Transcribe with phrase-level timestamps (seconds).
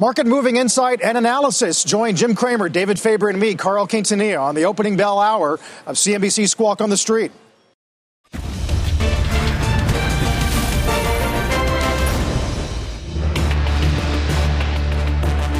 [0.00, 1.84] Market moving insight and analysis.
[1.84, 5.96] Join Jim Cramer, David Faber, and me, Carl Quintanilla, on the opening bell hour of
[5.96, 7.30] CNBC Squawk on the Street.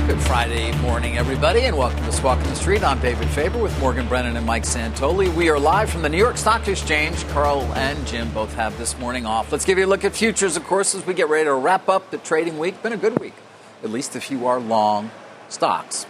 [0.06, 2.82] Good Friday morning, everybody, and welcome to Squawk on the Street.
[2.82, 5.28] I'm David Faber with Morgan Brennan and Mike Santoli.
[5.34, 7.28] We are live from the New York Stock Exchange.
[7.28, 9.52] Carl and Jim both have this morning off.
[9.52, 11.90] Let's give you a look at futures, of course, as we get ready to wrap
[11.90, 12.82] up the trading week.
[12.82, 13.34] Been a good week,
[13.82, 15.10] at least if you are long
[15.48, 16.06] stocks.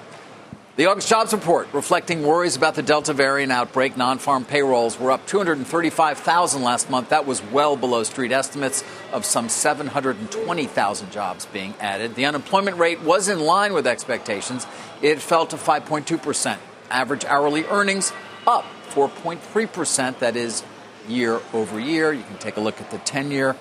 [0.76, 3.98] The August jobs report reflecting worries about the Delta variant outbreak.
[3.98, 7.10] Non farm payrolls were up 235,000 last month.
[7.10, 12.14] That was well below street estimates of some 720,000 jobs being added.
[12.14, 14.66] The unemployment rate was in line with expectations.
[15.02, 16.56] It fell to 5.2%.
[16.88, 18.12] Average hourly earnings
[18.46, 20.20] up 4.3%.
[20.20, 20.62] That is
[21.08, 22.10] year over year.
[22.12, 23.54] You can take a look at the 10 year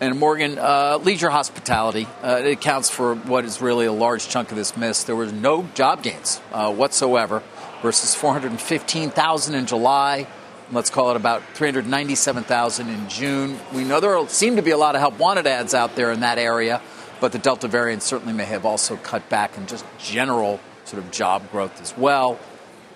[0.00, 4.50] and Morgan, uh, leisure hospitality, uh, it accounts for what is really a large chunk
[4.50, 5.04] of this miss.
[5.04, 7.42] There were no job gains uh, whatsoever
[7.82, 10.26] versus 415,000 in July.
[10.70, 13.58] Let's call it about 397,000 in June.
[13.74, 16.20] We know there seem to be a lot of help wanted ads out there in
[16.20, 16.80] that area,
[17.20, 21.10] but the Delta variant certainly may have also cut back in just general sort of
[21.10, 22.38] job growth as well.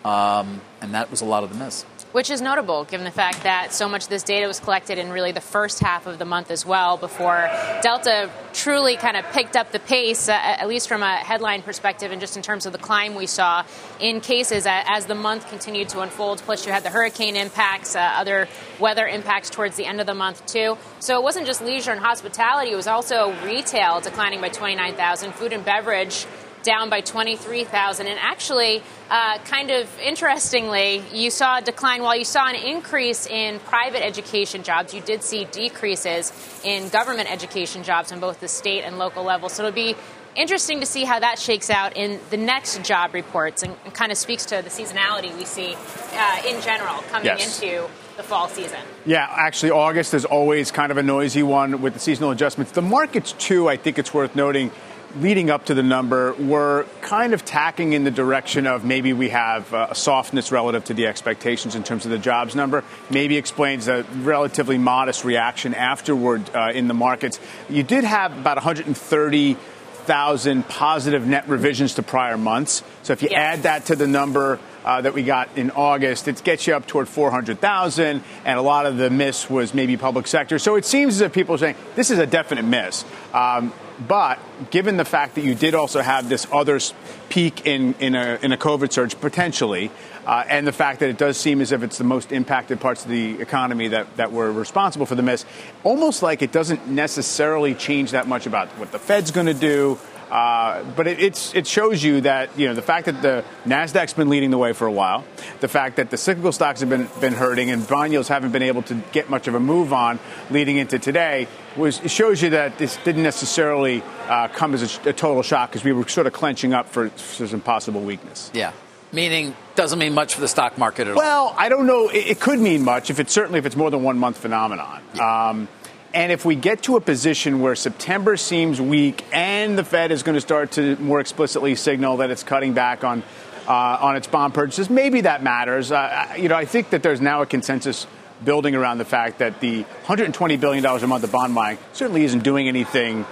[0.04, 3.42] Um, and that was a lot of the miss which is notable given the fact
[3.42, 6.24] that so much of this data was collected in really the first half of the
[6.24, 7.48] month as well before
[7.82, 12.12] Delta truly kind of picked up the pace, uh, at least from a headline perspective
[12.12, 13.64] and just in terms of the climb we saw
[13.98, 16.38] in cases as the month continued to unfold.
[16.42, 18.48] Plus, you had the hurricane impacts, uh, other
[18.78, 20.76] weather impacts towards the end of the month, too.
[21.00, 25.52] So it wasn't just leisure and hospitality, it was also retail declining by 29,000, food
[25.52, 26.26] and beverage
[26.62, 28.06] down by 23,000.
[28.06, 33.26] And actually, uh, kind of interestingly, you saw a decline while you saw an increase
[33.26, 34.94] in private education jobs.
[34.94, 36.32] You did see decreases
[36.64, 39.48] in government education jobs on both the state and local level.
[39.48, 39.96] So it'll be
[40.34, 44.10] interesting to see how that shakes out in the next job reports and, and kind
[44.10, 45.76] of speaks to the seasonality we see
[46.14, 47.60] uh, in general coming yes.
[47.60, 48.80] into the fall season.
[49.06, 52.72] Yeah, actually, August is always kind of a noisy one with the seasonal adjustments.
[52.72, 54.70] The markets, too, I think it's worth noting
[55.16, 59.12] leading up to the number we were kind of tacking in the direction of maybe
[59.12, 62.84] we have a softness relative to the expectations in terms of the jobs number.
[63.10, 67.40] Maybe explains a relatively modest reaction afterward uh, in the markets.
[67.68, 72.82] You did have about 130,000 positive net revisions to prior months.
[73.02, 73.58] So if you yes.
[73.58, 76.28] add that to the number uh, that we got in August.
[76.28, 80.26] It gets you up toward 400,000, and a lot of the miss was maybe public
[80.26, 80.58] sector.
[80.58, 83.04] So it seems as if people are saying this is a definite miss.
[83.32, 83.72] Um,
[84.06, 84.38] but
[84.70, 86.80] given the fact that you did also have this other
[87.28, 89.90] peak in, in, a, in a COVID surge potentially,
[90.26, 93.04] uh, and the fact that it does seem as if it's the most impacted parts
[93.04, 95.44] of the economy that, that were responsible for the miss,
[95.84, 99.98] almost like it doesn't necessarily change that much about what the Fed's going to do,
[100.32, 104.30] uh, but it, it shows you that you know the fact that the Nasdaq's been
[104.30, 105.24] leading the way for a while,
[105.60, 108.62] the fact that the cyclical stocks have been been hurting and bond yields haven't been
[108.62, 110.18] able to get much of a move on
[110.50, 115.10] leading into today was it shows you that this didn't necessarily uh, come as a,
[115.10, 118.50] a total shock because we were sort of clenching up for, for some possible weakness.
[118.54, 118.72] Yeah
[119.14, 121.50] meaning doesn't mean much for the stock market at well, all.
[121.50, 122.08] Well, I don't know.
[122.08, 125.02] It, it, could mean much if it's certainly if it's more than one month phenomenon.
[125.14, 125.48] Yeah.
[125.50, 125.68] Um,
[126.14, 130.22] and if we get to a position where September seems weak and the Fed is
[130.22, 133.22] going to start to more explicitly signal that it's cutting back on
[133.66, 135.92] uh, on its bond purchases, maybe that matters.
[135.92, 138.06] Uh, you know, I think that there's now a consensus
[138.44, 142.24] building around the fact that the 120 billion dollars a month of bond buying certainly
[142.24, 143.24] isn't doing anything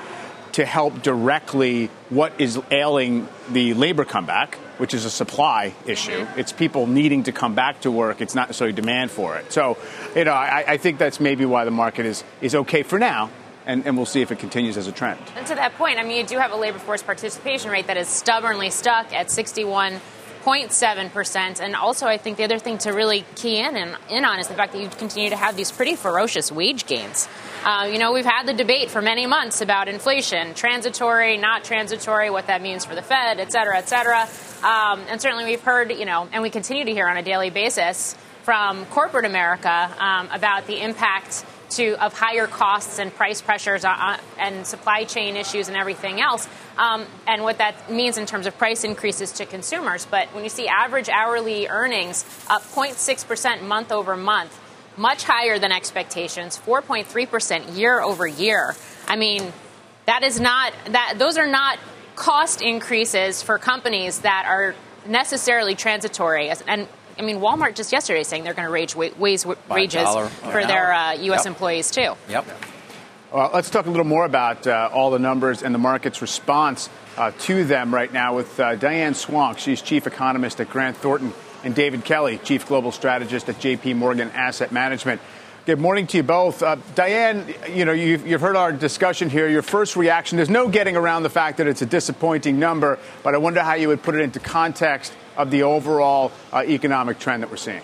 [0.52, 6.10] to help directly what is ailing the labor comeback which is a supply issue.
[6.10, 6.40] Mm-hmm.
[6.40, 8.22] It's people needing to come back to work.
[8.22, 9.52] It's not necessarily demand for it.
[9.52, 9.76] So,
[10.16, 13.30] you know, I, I think that's maybe why the market is, is okay for now.
[13.66, 15.20] And, and, we'll see if it continues as a trend.
[15.36, 17.98] And to that point, I mean, you do have a labor force participation rate that
[17.98, 20.00] is stubbornly stuck at 61
[20.42, 21.60] 0.7%.
[21.60, 24.48] And also, I think the other thing to really key in, in, in on is
[24.48, 27.28] the fact that you continue to have these pretty ferocious wage gains.
[27.62, 32.30] Uh, you know, we've had the debate for many months about inflation, transitory, not transitory,
[32.30, 34.22] what that means for the Fed, et cetera, et cetera.
[34.62, 37.50] Um, and certainly we've heard, you know, and we continue to hear on a daily
[37.50, 43.84] basis from corporate America um, about the impact to, of higher costs and price pressures
[43.84, 46.48] on, and supply chain issues and everything else
[46.78, 50.06] um, and what that means in terms of price increases to consumers.
[50.06, 54.58] But when you see average hourly earnings up 0.6% month over month,
[55.00, 58.76] much higher than expectations, 4.3% year over year.
[59.08, 59.50] I mean,
[60.04, 61.78] that is not that those are not
[62.16, 64.74] cost increases for companies that are
[65.06, 66.52] necessarily transitory.
[66.66, 66.86] And
[67.18, 70.08] I mean, Walmart just yesterday saying they're going to raise, raise wages
[70.42, 71.40] for their uh, U.S.
[71.40, 71.46] Yep.
[71.46, 72.14] employees too.
[72.28, 72.46] Yep.
[73.32, 76.90] Well, let's talk a little more about uh, all the numbers and the market's response
[77.16, 79.58] uh, to them right now with uh, Diane Swonk.
[79.58, 81.32] She's chief economist at Grant Thornton,
[81.64, 83.94] and David Kelly, chief global strategist at J.P.
[83.94, 85.20] Morgan Asset Management.
[85.66, 86.62] Good morning to you both.
[86.62, 89.46] Uh, Diane, you know, you've, you've, heard our discussion here.
[89.48, 93.34] Your first reaction, there's no getting around the fact that it's a disappointing number, but
[93.34, 97.42] I wonder how you would put it into context of the overall uh, economic trend
[97.42, 97.82] that we're seeing.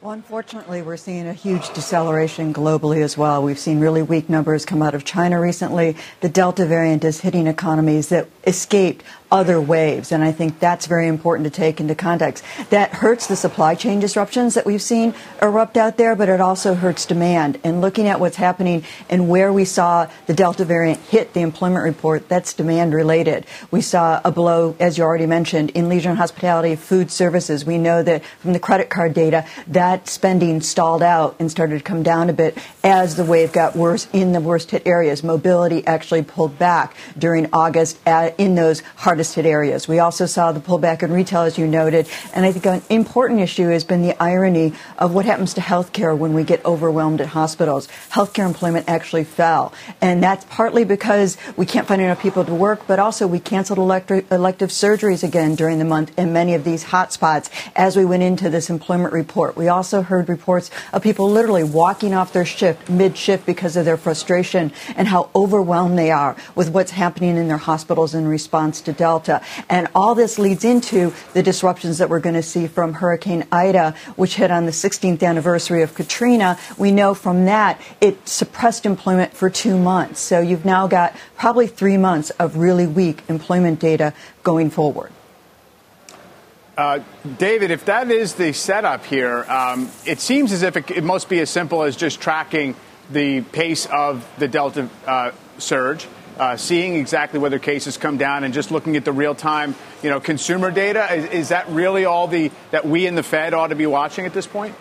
[0.00, 3.42] Well, unfortunately, we're seeing a huge deceleration globally as well.
[3.42, 5.96] We've seen really weak numbers come out of China recently.
[6.20, 10.12] The Delta variant is hitting economies that escaped other waves.
[10.12, 12.44] And I think that's very important to take into context.
[12.70, 16.74] That hurts the supply chain disruptions that we've seen erupt out there, but it also
[16.74, 17.58] hurts demand.
[17.64, 21.84] And looking at what's happening and where we saw the Delta variant hit the employment
[21.84, 23.44] report, that's demand related.
[23.70, 27.64] We saw a blow, as you already mentioned, in leisure and hospitality, food services.
[27.64, 31.84] We know that from the credit card data, that spending stalled out and started to
[31.84, 35.22] come down a bit as the wave got worse in the worst hit areas.
[35.22, 39.88] Mobility actually pulled back during August uh, in those hard hardest hit areas.
[39.88, 42.08] We also saw the pullback in retail, as you noted.
[42.34, 46.16] And I think an important issue has been the irony of what happens to healthcare
[46.16, 47.88] when we get overwhelmed at hospitals.
[48.12, 49.72] Healthcare employment actually fell.
[50.00, 53.80] And that's partly because we can't find enough people to work, but also we canceled
[53.80, 58.22] electric, elective surgeries again during the month in many of these hotspots as we went
[58.22, 59.56] into this employment report.
[59.56, 63.84] We also heard reports of people literally walking off their shift mid shift because of
[63.84, 68.80] their frustration and how overwhelmed they are with what's happening in their hospitals in response
[68.82, 69.07] to Delta.
[69.08, 69.40] Delta.
[69.70, 73.94] And all this leads into the disruptions that we're going to see from Hurricane Ida,
[74.16, 76.58] which hit on the 16th anniversary of Katrina.
[76.76, 80.20] We know from that it suppressed employment for two months.
[80.20, 84.12] So you've now got probably three months of really weak employment data
[84.42, 85.10] going forward.
[86.76, 87.00] Uh,
[87.38, 91.30] David, if that is the setup here, um, it seems as if it, it, must
[91.30, 92.76] be as simple as just tracking
[93.10, 96.06] the pace of the Delta uh, surge
[96.38, 100.10] uh, seeing exactly whether cases come down and just looking at the real time, you
[100.10, 101.12] know, consumer data?
[101.12, 104.26] Is, is that really all the that we in the Fed ought to be watching
[104.26, 104.74] at this point?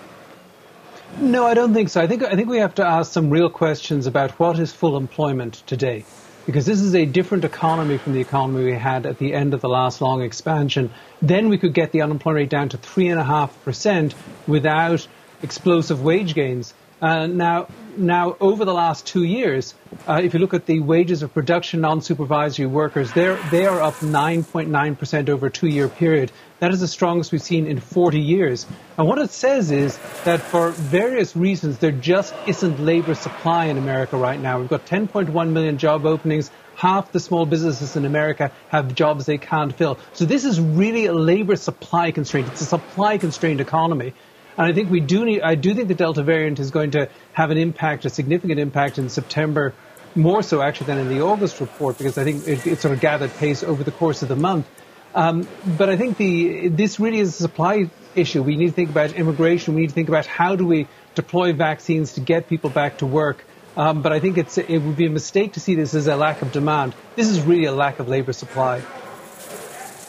[1.20, 2.02] No, I don't think so.
[2.02, 4.98] I think I think we have to ask some real questions about what is full
[4.98, 6.04] employment today,
[6.46, 9.62] because this is a different economy from the economy we had at the end of
[9.62, 10.92] the last long expansion.
[11.22, 14.16] Then we could get the unemployment rate down to three and a half percent
[14.48, 15.08] without
[15.42, 16.74] explosive wage gains.
[17.02, 19.76] Uh, now, now, over the last two years,
[20.08, 25.30] uh, if you look at the wages of production non-supervisory workers, they are up 9.9%
[25.30, 26.32] over a two-year period.
[26.60, 28.66] That is the strongest we've seen in 40 years.
[28.98, 33.78] And what it says is that for various reasons, there just isn't labor supply in
[33.78, 34.60] America right now.
[34.60, 36.50] We've got 10.1 million job openings.
[36.76, 39.98] Half the small businesses in America have jobs they can't fill.
[40.14, 42.48] So this is really a labor supply constraint.
[42.50, 44.14] It's a supply constrained economy.
[44.58, 47.10] And I think we do need, I do think the Delta variant is going to
[47.34, 49.74] have an impact, a significant impact in September,
[50.16, 53.00] more so actually than in the August report, because I think it, it sort of
[53.00, 54.68] gathered pace over the course of the month.
[55.14, 55.48] Um,
[55.78, 58.42] but I think the, this really is a supply issue.
[58.42, 59.76] We need to think about immigration.
[59.76, 63.06] We need to think about how do we deploy vaccines to get people back to
[63.06, 63.44] work.
[63.76, 66.16] Um, but I think it's, it would be a mistake to see this as a
[66.16, 66.96] lack of demand.
[67.16, 68.82] This is really a lack of labor supply.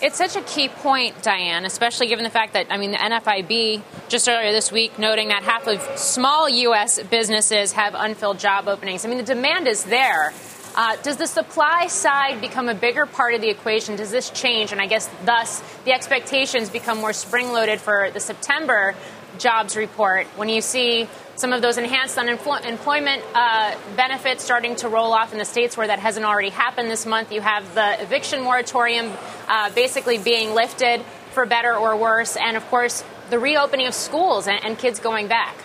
[0.01, 3.83] It's such a key point, Diane, especially given the fact that, I mean, the NFIB
[4.09, 7.03] just earlier this week noting that half of small U.S.
[7.03, 9.05] businesses have unfilled job openings.
[9.05, 10.33] I mean, the demand is there.
[10.77, 13.97] Uh, does the supply side become a bigger part of the equation?
[13.97, 14.71] Does this change?
[14.71, 18.95] And I guess thus the expectations become more spring loaded for the September
[19.39, 25.13] jobs report when you see some of those enhanced unemployment uh, benefits starting to roll
[25.13, 27.33] off in the states where that hasn't already happened this month.
[27.33, 29.13] You have the eviction moratorium
[29.47, 31.03] uh, basically being lifted
[31.33, 35.29] for better or worse, and of course, the reopening of schools and, and kids going
[35.29, 35.57] back.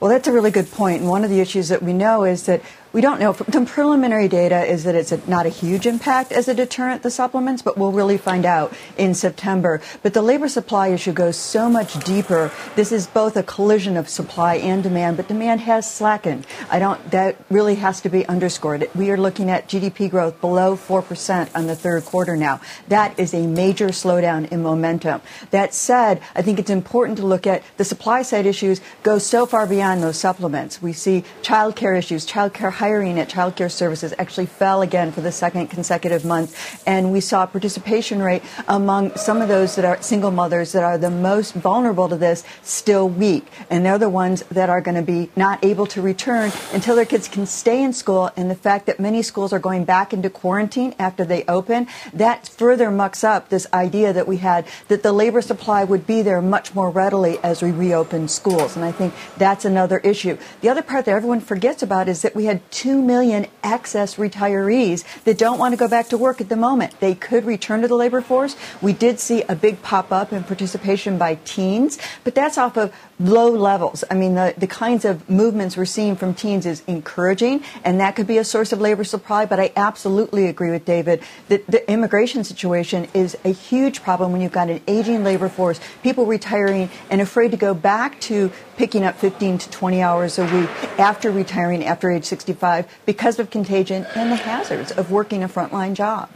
[0.00, 1.00] Well, that's a really good point.
[1.00, 2.62] And one of the issues that we know is that
[2.96, 3.34] we don't know.
[3.34, 7.10] The preliminary data is that it's a, not a huge impact as a deterrent, the
[7.10, 9.82] supplements, but we'll really find out in September.
[10.02, 12.50] But the labor supply issue goes so much deeper.
[12.74, 16.46] This is both a collision of supply and demand, but demand has slackened.
[16.70, 18.88] I don't, that really has to be underscored.
[18.94, 22.62] We are looking at GDP growth below 4% on the third quarter now.
[22.88, 25.20] That is a major slowdown in momentum.
[25.50, 29.44] That said, I think it's important to look at the supply side issues go so
[29.44, 30.80] far beyond those supplements.
[30.80, 35.10] We see child care issues, child care hiring at child care services actually fell again
[35.10, 36.54] for the second consecutive month.
[36.86, 40.96] And we saw participation rate among some of those that are single mothers that are
[40.96, 43.44] the most vulnerable to this still weak.
[43.70, 47.04] And they're the ones that are going to be not able to return until their
[47.04, 48.30] kids can stay in school.
[48.36, 52.46] And the fact that many schools are going back into quarantine after they open, that
[52.46, 56.40] further mucks up this idea that we had that the labor supply would be there
[56.40, 58.76] much more readily as we reopen schools.
[58.76, 60.38] And I think that's another issue.
[60.60, 65.04] The other part that everyone forgets about is that we had 2 million excess retirees
[65.24, 66.98] that don't want to go back to work at the moment.
[67.00, 68.56] They could return to the labor force.
[68.80, 72.94] We did see a big pop up in participation by teens, but that's off of
[73.18, 74.04] low levels.
[74.10, 78.16] I mean, the, the kinds of movements we're seeing from teens is encouraging, and that
[78.16, 79.46] could be a source of labor supply.
[79.46, 84.40] But I absolutely agree with David that the immigration situation is a huge problem when
[84.40, 89.04] you've got an aging labor force, people retiring and afraid to go back to picking
[89.04, 94.06] up 15 to 20 hours a week after retiring after age 65 because of contagion
[94.14, 96.28] and the hazards of working a frontline job.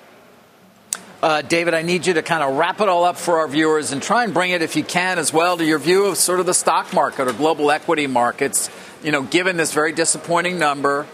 [1.23, 3.93] Uh, David, I need you to kind of wrap it all up for our viewers
[3.93, 6.41] and try and bring it, if you can, as well to your view of sort
[6.41, 8.71] of the stock market or global equity markets.
[9.03, 11.07] You know, given this very disappointing number,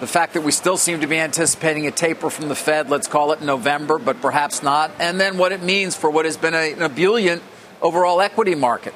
[0.00, 3.06] the fact that we still seem to be anticipating a taper from the Fed, let's
[3.06, 6.54] call it November, but perhaps not, and then what it means for what has been
[6.54, 7.40] a, an ebullient
[7.80, 8.94] overall equity market.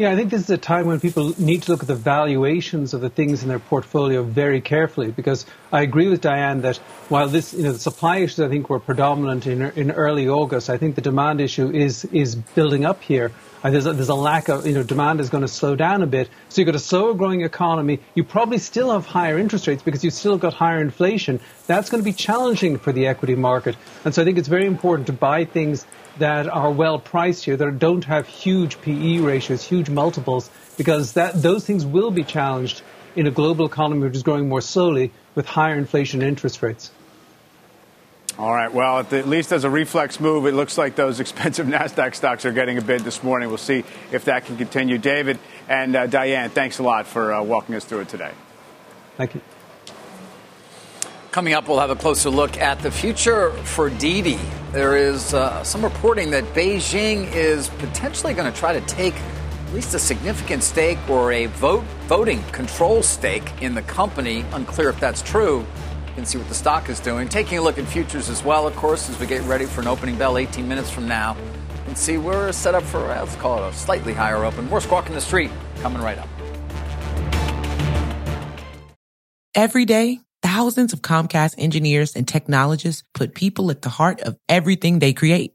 [0.00, 2.94] Yeah, I think this is a time when people need to look at the valuations
[2.94, 7.28] of the things in their portfolio very carefully because I agree with Diane that while
[7.28, 10.78] this, you know, the supply issues I think were predominant in, in early August, I
[10.78, 13.30] think the demand issue is, is building up here.
[13.62, 16.02] And there's a, there's a lack of, you know, demand is going to slow down
[16.02, 16.28] a bit.
[16.48, 18.00] So you've got a slower growing economy.
[18.14, 21.40] You probably still have higher interest rates because you've still got higher inflation.
[21.66, 23.76] That's going to be challenging for the equity market.
[24.04, 25.86] And so I think it's very important to buy things
[26.18, 31.40] that are well priced here, that don't have huge PE ratios, huge multiples, because that,
[31.40, 32.82] those things will be challenged
[33.16, 36.90] in a global economy which is growing more slowly with higher inflation and interest rates.
[38.38, 38.72] All right.
[38.72, 42.14] Well, at, the, at, least as a reflex move, it looks like those expensive NASDAQ
[42.14, 43.48] stocks are getting a bid this morning.
[43.48, 44.98] We'll see if that can continue.
[44.98, 45.38] David
[45.68, 48.32] and uh, Diane, thanks a lot for uh, walking us through it today.
[49.16, 49.40] Thank you.
[51.32, 54.38] Coming up, we'll have a closer look at the future for Didi.
[54.72, 59.14] There is uh, some reporting that Beijing is potentially going to try to take
[59.70, 64.44] at least a significant stake or a vote voting control stake in the company.
[64.52, 65.60] Unclear if that's true.
[66.08, 67.28] You can see what the stock is doing.
[67.28, 69.86] Taking a look at futures as well, of course, as we get ready for an
[69.86, 71.36] opening bell 18 minutes from now.
[71.86, 74.68] And see we're set up for let's call it a slightly higher open.
[74.68, 76.28] More Squawk on the Street coming right up.
[79.54, 84.98] Every day thousands of Comcast engineers and technologists put people at the heart of everything
[84.98, 85.54] they create.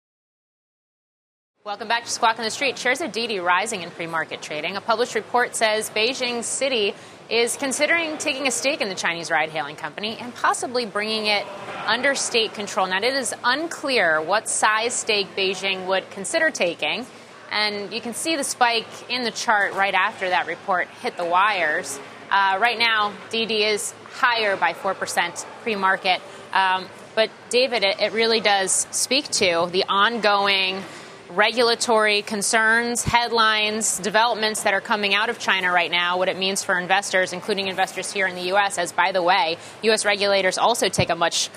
[1.63, 2.75] Welcome back to Squawk on the Street.
[2.75, 4.77] Shares of Didi rising in pre-market trading.
[4.77, 6.95] A published report says Beijing City
[7.29, 11.45] is considering taking a stake in the Chinese ride-hailing company and possibly bringing it
[11.85, 12.87] under state control.
[12.87, 17.05] Now, it is unclear what size stake Beijing would consider taking,
[17.51, 21.25] and you can see the spike in the chart right after that report hit the
[21.25, 21.99] wires.
[22.31, 26.21] Uh, right now, Didi is higher by 4% pre-market.
[26.53, 30.81] Um, but, David, it, it really does speak to the ongoing–
[31.35, 36.63] regulatory concerns, headlines, developments that are coming out of China right now, what it means
[36.63, 40.05] for investors, including investors here in the U.S., as, by the way, U.S.
[40.05, 41.49] regulators also take a much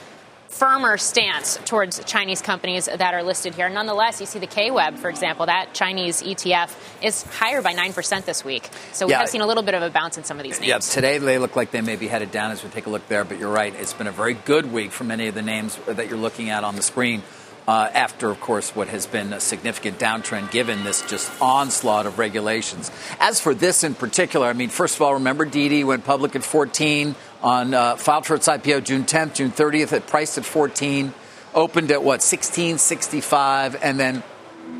[0.55, 3.69] firmer stance towards Chinese companies that are listed here.
[3.69, 8.45] Nonetheless, you see the KWEB, for example, that Chinese ETF is higher by 9% this
[8.45, 8.69] week.
[8.93, 9.19] So we yeah.
[9.19, 10.69] have seen a little bit of a bounce in some of these names.
[10.69, 13.09] Yeah, today they look like they may be headed down as we take a look
[13.09, 13.75] there, but you're right.
[13.75, 16.63] It's been a very good week for many of the names that you're looking at
[16.63, 17.25] on the screen.
[17.67, 22.19] Uh, after, of course, what has been a significant downtrend given this just onslaught of
[22.19, 22.91] regulations.
[23.19, 26.45] As for this in particular, I mean, first of all, remember Didi went public at
[26.45, 29.95] 14 on uh, filed for its IPO June 10th, June 30th.
[29.95, 31.15] It priced at 14,
[31.55, 34.23] opened at what 1665, and then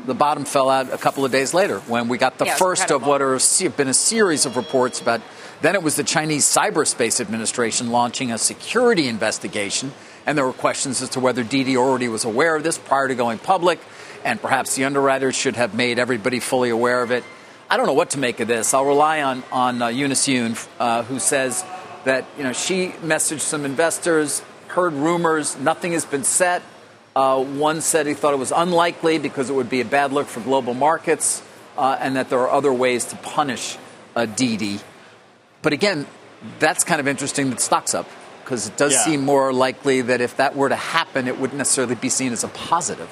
[0.05, 2.91] the bottom fell out a couple of days later when we got the yeah, first
[2.91, 5.21] of what have been a series of reports about.
[5.61, 9.93] Then it was the Chinese Cyberspace Administration launching a security investigation,
[10.25, 13.15] and there were questions as to whether Didi already was aware of this prior to
[13.15, 13.79] going public,
[14.23, 17.23] and perhaps the underwriters should have made everybody fully aware of it.
[17.69, 18.73] I don't know what to make of this.
[18.73, 21.63] I'll rely on on uh, Eunice Yoon, uh, who says
[22.05, 26.63] that you know she messaged some investors, heard rumors, nothing has been set.
[27.15, 30.27] Uh, one said he thought it was unlikely because it would be a bad look
[30.27, 31.41] for global markets,
[31.77, 33.77] uh, and that there are other ways to punish
[34.15, 34.79] a Didi.
[35.61, 36.05] But again,
[36.59, 38.07] that's kind of interesting that stock's up
[38.45, 39.03] because it does yeah.
[39.03, 42.43] seem more likely that if that were to happen, it wouldn't necessarily be seen as
[42.43, 43.09] a positive.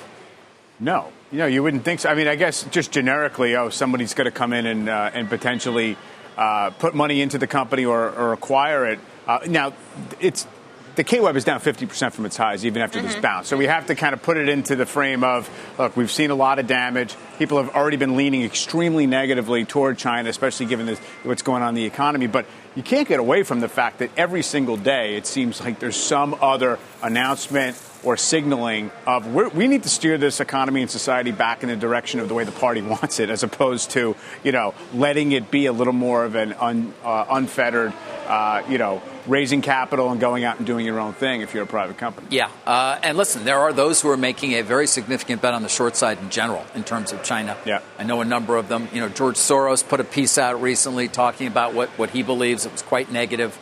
[0.79, 2.09] No, you know, you wouldn't think so.
[2.09, 5.27] I mean, I guess just generically, oh, somebody's going to come in and uh, and
[5.27, 5.97] potentially
[6.37, 8.99] uh, put money into the company or, or acquire it.
[9.27, 9.73] Uh, now,
[10.19, 10.47] it's
[10.95, 13.07] the KWEB is down 50% from its highs, even after mm-hmm.
[13.07, 13.47] this bounce.
[13.47, 15.49] So we have to kind of put it into the frame of
[15.79, 17.15] look, we've seen a lot of damage.
[17.39, 21.69] People have already been leaning extremely negatively toward China, especially given this, what's going on
[21.69, 22.27] in the economy.
[22.27, 22.45] But
[22.75, 25.95] you can't get away from the fact that every single day it seems like there's
[25.95, 31.63] some other announcement or signaling of we need to steer this economy and society back
[31.63, 34.73] in the direction of the way the party wants it, as opposed to you know
[34.93, 37.93] letting it be a little more of an un, uh, unfettered,
[38.27, 41.63] uh, you know, raising capital and going out and doing your own thing if you're
[41.63, 42.27] a private company.
[42.29, 45.63] Yeah, uh, and listen, there are those who are making a very significant bet on
[45.63, 47.57] the short side in general in terms of China.
[47.65, 48.87] Yeah, I know a number of them.
[48.93, 52.65] You know, George Soros put a piece out recently talking about what what he believes
[52.65, 53.57] it was quite negative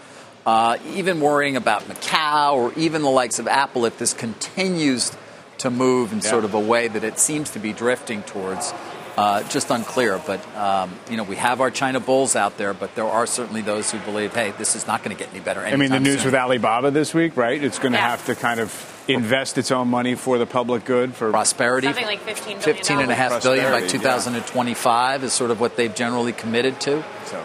[0.45, 5.11] uh, even worrying about Macau or even the likes of Apple if this continues
[5.59, 6.29] to move in yeah.
[6.29, 8.73] sort of a way that it seems to be drifting towards.
[9.17, 12.95] Uh, just unclear, but um, you know we have our China bulls out there, but
[12.95, 15.59] there are certainly those who believe, hey, this is not going to get any better.
[15.59, 16.27] I mean, the news soon.
[16.27, 17.61] with Alibaba this week, right?
[17.61, 18.09] It's going to yeah.
[18.09, 21.87] have to kind of invest its own money for the public good for prosperity.
[21.87, 25.25] Something like 15, 15 and a half billion by 2025 yeah.
[25.25, 27.03] is sort of what they've generally committed to.
[27.25, 27.43] So,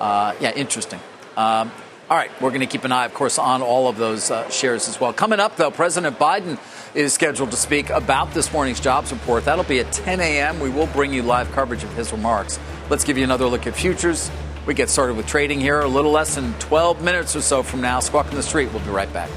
[0.00, 1.00] uh, yeah, interesting.
[1.36, 1.70] Um,
[2.10, 4.48] all right, we're going to keep an eye, of course, on all of those uh,
[4.50, 5.12] shares as well.
[5.12, 6.58] Coming up, though, President Biden
[6.94, 9.46] is scheduled to speak about this morning's jobs report.
[9.46, 10.60] That'll be at 10 a.m.
[10.60, 12.60] We will bring you live coverage of his remarks.
[12.90, 14.30] Let's give you another look at futures.
[14.66, 17.80] We get started with trading here a little less than 12 minutes or so from
[17.80, 18.00] now.
[18.00, 18.70] Squawk on the Street.
[18.72, 19.30] We'll be right back.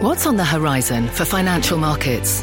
[0.00, 2.42] What's on the horizon for financial markets?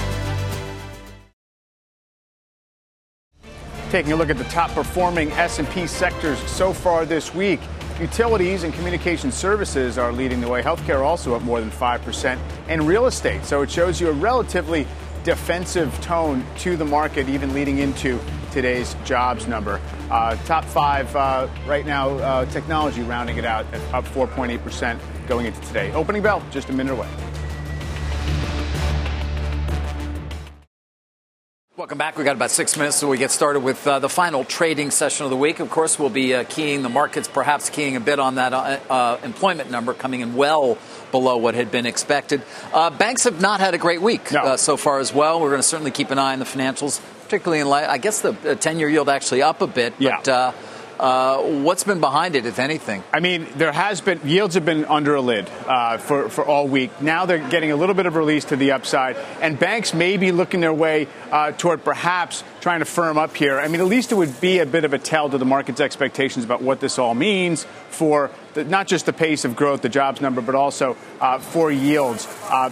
[3.91, 7.59] Taking a look at the top performing S&P sectors so far this week.
[7.99, 10.61] Utilities and communication services are leading the way.
[10.61, 12.39] Healthcare also up more than 5%.
[12.69, 13.43] And real estate.
[13.43, 14.87] So it shows you a relatively
[15.25, 18.17] defensive tone to the market, even leading into
[18.53, 19.81] today's jobs number.
[20.09, 25.47] Uh, top five uh, right now, uh, technology rounding it out, at up 4.8% going
[25.47, 25.91] into today.
[25.91, 27.09] Opening bell, just a minute away.
[31.81, 32.15] Welcome back.
[32.15, 35.23] We've got about six minutes, so we get started with uh, the final trading session
[35.23, 35.59] of the week.
[35.59, 38.79] Of course, we'll be uh, keying the markets, perhaps keying a bit on that uh,
[38.87, 40.77] uh employment number coming in well
[41.11, 42.43] below what had been expected.
[42.71, 44.41] Uh, banks have not had a great week no.
[44.41, 45.41] Uh, so far as well.
[45.41, 47.89] We're going to certainly keep an eye on the financials, particularly in light.
[47.89, 50.27] I guess the 10 year yield actually up a bit, but.
[50.27, 50.53] Yeah
[51.01, 53.03] uh, what's been behind it, if anything?
[53.11, 56.67] I mean, there has been yields have been under a lid uh, for for all
[56.67, 57.01] week.
[57.01, 60.31] Now they're getting a little bit of release to the upside, and banks may be
[60.31, 63.59] looking their way uh, toward perhaps trying to firm up here.
[63.59, 65.81] I mean, at least it would be a bit of a tell to the market's
[65.81, 69.89] expectations about what this all means for the, not just the pace of growth, the
[69.89, 72.27] jobs number, but also uh, for yields.
[72.43, 72.71] Uh,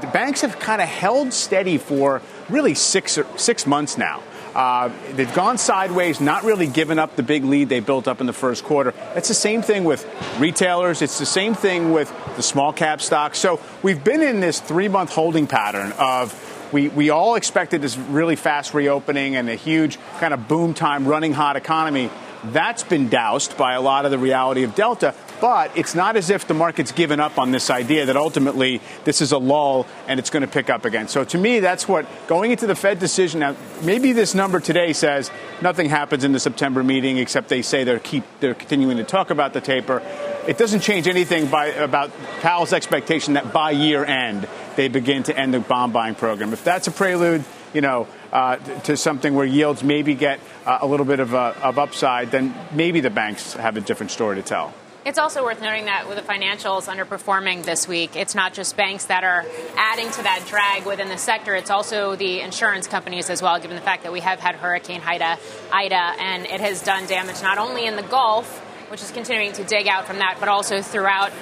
[0.00, 4.22] the banks have kind of held steady for really six six months now.
[4.54, 8.26] Uh, they've gone sideways, not really given up the big lead they built up in
[8.26, 8.94] the first quarter.
[9.14, 10.06] It's the same thing with
[10.38, 11.02] retailers.
[11.02, 13.38] It's the same thing with the small cap stocks.
[13.38, 16.40] So we've been in this three month holding pattern of
[16.72, 21.06] we, we all expected this really fast reopening and a huge kind of boom time
[21.06, 22.10] running hot economy.
[22.44, 25.14] That's been doused by a lot of the reality of Delta.
[25.44, 29.20] But it's not as if the market's given up on this idea that ultimately this
[29.20, 31.06] is a lull and it's going to pick up again.
[31.06, 33.40] So to me, that's what going into the Fed decision.
[33.40, 35.30] Now, maybe this number today says
[35.60, 39.28] nothing happens in the September meeting except they say they're keep they're continuing to talk
[39.28, 40.00] about the taper.
[40.48, 45.38] It doesn't change anything by, about Powell's expectation that by year end they begin to
[45.38, 46.54] end the bond buying program.
[46.54, 50.86] If that's a prelude, you know, uh, to something where yields maybe get uh, a
[50.86, 54.42] little bit of, uh, of upside, then maybe the banks have a different story to
[54.42, 54.72] tell.
[55.04, 59.04] It's also worth noting that with the financials underperforming this week, it's not just banks
[59.06, 59.44] that are
[59.76, 61.54] adding to that drag within the sector.
[61.54, 65.02] It's also the insurance companies as well, given the fact that we have had Hurricane
[65.04, 65.38] Ida,
[65.70, 69.64] Ida and it has done damage not only in the Gulf, which is continuing to
[69.64, 71.32] dig out from that, but also throughout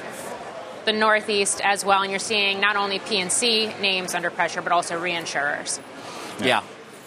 [0.85, 2.03] the Northeast as well.
[2.03, 5.79] And you're seeing not only P&C names under pressure, but also reinsurers.
[6.40, 6.62] Yeah.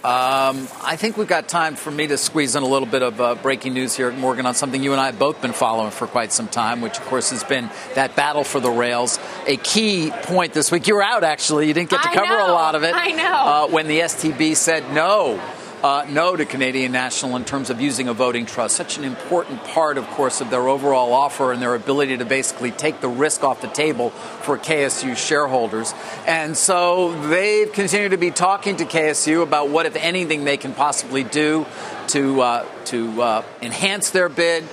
[0.06, 3.20] Um, I think we've got time for me to squeeze in a little bit of
[3.20, 5.90] uh, breaking news here at Morgan on something you and I have both been following
[5.90, 9.18] for quite some time, which of course has been that battle for the rails.
[9.48, 10.88] A key point this week.
[10.88, 11.68] You were out actually.
[11.68, 12.94] You didn't get to cover a lot of it.
[12.94, 13.24] I know.
[13.24, 15.42] Uh, when the STB said no
[15.84, 18.76] uh, no to Canadian National in terms of using a voting trust.
[18.76, 22.72] Such an important part, of course, of their overall offer and their ability to basically
[22.72, 25.94] take the risk off the table for KSU shareholders.
[26.26, 30.74] And so they've continued to be talking to KSU about what, if anything, they can
[30.74, 31.66] possibly do
[32.08, 34.64] to uh, to uh, enhance their bid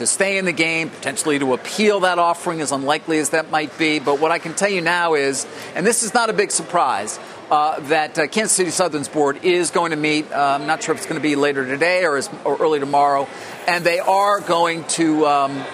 [0.00, 3.76] to stay in the game, potentially to appeal that offering, as unlikely as that might
[3.76, 3.98] be.
[3.98, 7.18] But what I can tell you now is, and this is not a big surprise,
[7.50, 10.30] uh, that uh, Kansas City Southern's board is going to meet.
[10.30, 12.78] Uh, I'm not sure if it's going to be later today or, as, or early
[12.78, 13.28] tomorrow,
[13.66, 15.64] and they are going to um,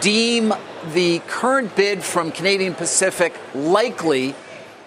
[0.00, 0.52] deem
[0.92, 4.34] the current bid from Canadian Pacific likely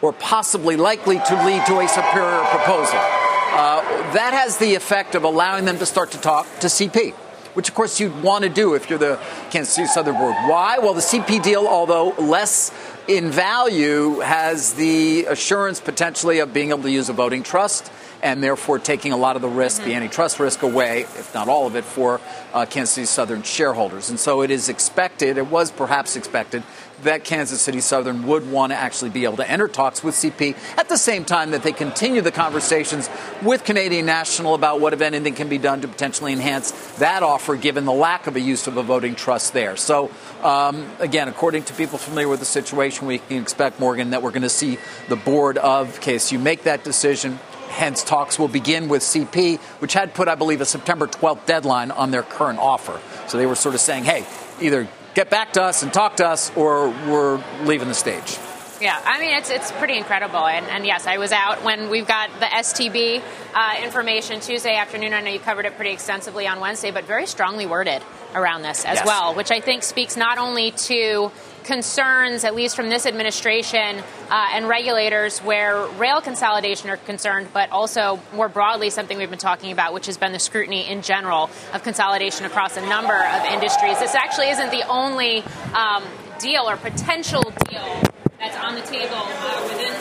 [0.01, 2.97] or possibly likely to lead to a superior proposal.
[2.97, 3.81] Uh,
[4.13, 7.13] that has the effect of allowing them to start to talk to CP
[7.53, 10.35] which of course you'd want to do if you're the Kansas City Southern Board.
[10.45, 10.79] Why?
[10.79, 12.71] Well, the CP deal, although less
[13.07, 17.91] in value, has the assurance potentially of being able to use a voting trust
[18.23, 19.89] and therefore taking a lot of the risk, mm-hmm.
[19.89, 22.21] the antitrust risk away, if not all of it, for
[22.53, 24.09] uh, Kansas City Southern shareholders.
[24.09, 26.63] And so it is expected, it was perhaps expected,
[27.03, 30.55] that Kansas City Southern would want to actually be able to enter talks with CP
[30.77, 33.09] at the same time that they continue the conversations
[33.41, 37.55] with Canadian National about what, if anything, can be done to potentially enhance that offer
[37.55, 39.75] given the lack of a use of a voting trust there.
[39.75, 40.11] So,
[40.41, 44.31] um, again, according to people familiar with the situation, we can expect, Morgan, that we're
[44.31, 44.77] going to see
[45.09, 47.39] the board of KSU make that decision.
[47.69, 51.91] Hence, talks will begin with CP, which had put, I believe, a September 12th deadline
[51.91, 52.99] on their current offer.
[53.27, 54.25] So they were sort of saying, hey,
[54.59, 58.37] either get back to us and talk to us, or we're leaving the stage.
[58.81, 62.07] Yeah, I mean it's it's pretty incredible, and, and yes, I was out when we've
[62.07, 63.21] got the STB
[63.53, 65.13] uh, information Tuesday afternoon.
[65.13, 68.01] I know you covered it pretty extensively on Wednesday, but very strongly worded
[68.33, 69.05] around this as yes.
[69.05, 71.31] well, which I think speaks not only to
[71.63, 77.71] concerns, at least from this administration uh, and regulators, where rail consolidation are concerned, but
[77.71, 81.49] also more broadly something we've been talking about, which has been the scrutiny in general
[81.73, 83.99] of consolidation across a number of industries.
[83.99, 85.43] This actually isn't the only
[85.73, 86.03] um,
[86.39, 88.01] deal or potential deal
[88.39, 89.93] that's on the table uh, within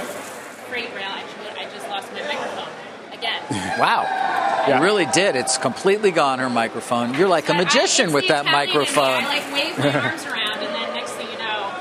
[0.70, 1.05] freight rail.
[1.05, 2.73] Actually, I just lost my microphone
[3.12, 3.42] again.
[3.79, 4.03] Wow.
[4.03, 4.77] Yeah.
[4.77, 5.37] You really did.
[5.37, 7.14] It's completely gone, her microphone.
[7.14, 9.05] You're like a magician with that microphone.
[9.25, 11.73] I like wave my arms around, and then next thing you know.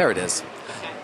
[0.00, 0.42] There it is.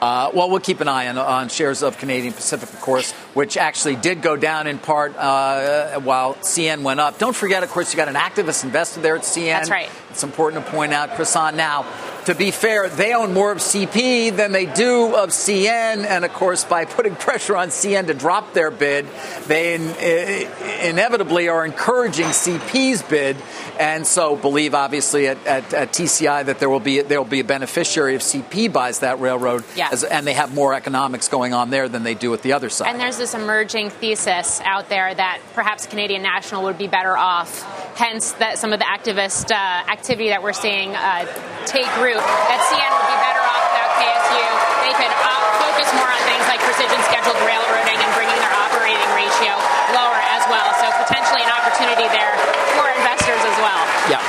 [0.00, 3.58] Uh, well, we'll keep an eye on, on, shares of Canadian Pacific, of course, which
[3.58, 7.18] actually did go down in part uh, while CN went up.
[7.18, 9.48] Don't forget, of course, you got an activist invested there at CN.
[9.48, 9.90] That's right.
[10.16, 11.58] It's important to point out, Chris-Anne.
[11.58, 11.84] Now,
[12.24, 16.04] to be fair, they own more of CP than they do of CN.
[16.04, 19.06] And of course, by putting pressure on CN to drop their bid,
[19.46, 23.36] they in, in, inevitably are encouraging CP's bid.
[23.78, 27.40] And so believe, obviously, at, at, at, TCI that there will be there will be
[27.40, 29.64] a beneficiary if CP buys that railroad.
[29.76, 29.90] Yeah.
[29.92, 32.70] As, and they have more economics going on there than they do at the other
[32.70, 32.88] side.
[32.88, 37.62] And there's this emerging thesis out there that perhaps Canadian National would be better off.
[37.96, 41.26] Hence, that some of the activist uh, activity that we're seeing uh,
[41.66, 44.46] take root that CN would be better off without KSU.
[44.86, 49.02] They could uh, focus more on things like precision scheduled railroading and bringing their operating
[49.18, 49.50] ratio
[49.98, 50.70] lower as well.
[50.78, 52.38] So potentially an opportunity there
[52.78, 53.82] for investors as well.
[54.06, 54.22] Yeah.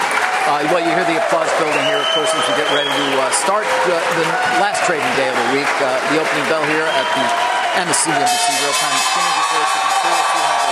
[0.50, 3.08] Uh, well, you hear the applause building here, of course, as we get ready to
[3.22, 4.26] uh, start the, the,
[4.58, 5.70] last trading day of the week.
[5.78, 7.26] Uh, the opening bell here at the
[7.86, 10.67] MSC Embassy Real Time Exchange.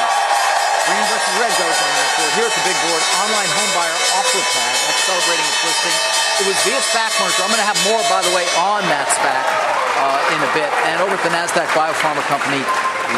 [0.85, 2.31] Green versus red goes on that board.
[2.37, 4.75] Here at the big board, online home buyer offer pad.
[4.85, 7.43] That's celebrating its listing it was via SPAC merger.
[7.43, 9.45] I'm going to have more, by the way, on that SPAC
[10.03, 10.67] uh, in a bit.
[10.91, 12.59] And over at the NASDAQ Biopharma Company,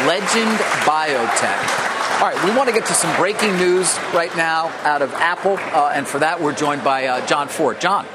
[0.06, 0.54] Legend
[0.86, 2.22] Biotech.
[2.22, 5.56] All right, we want to get to some breaking news right now out of Apple,
[5.58, 7.80] uh, and for that, we're joined by uh, Jon Fortt.
[7.80, 8.06] Jon.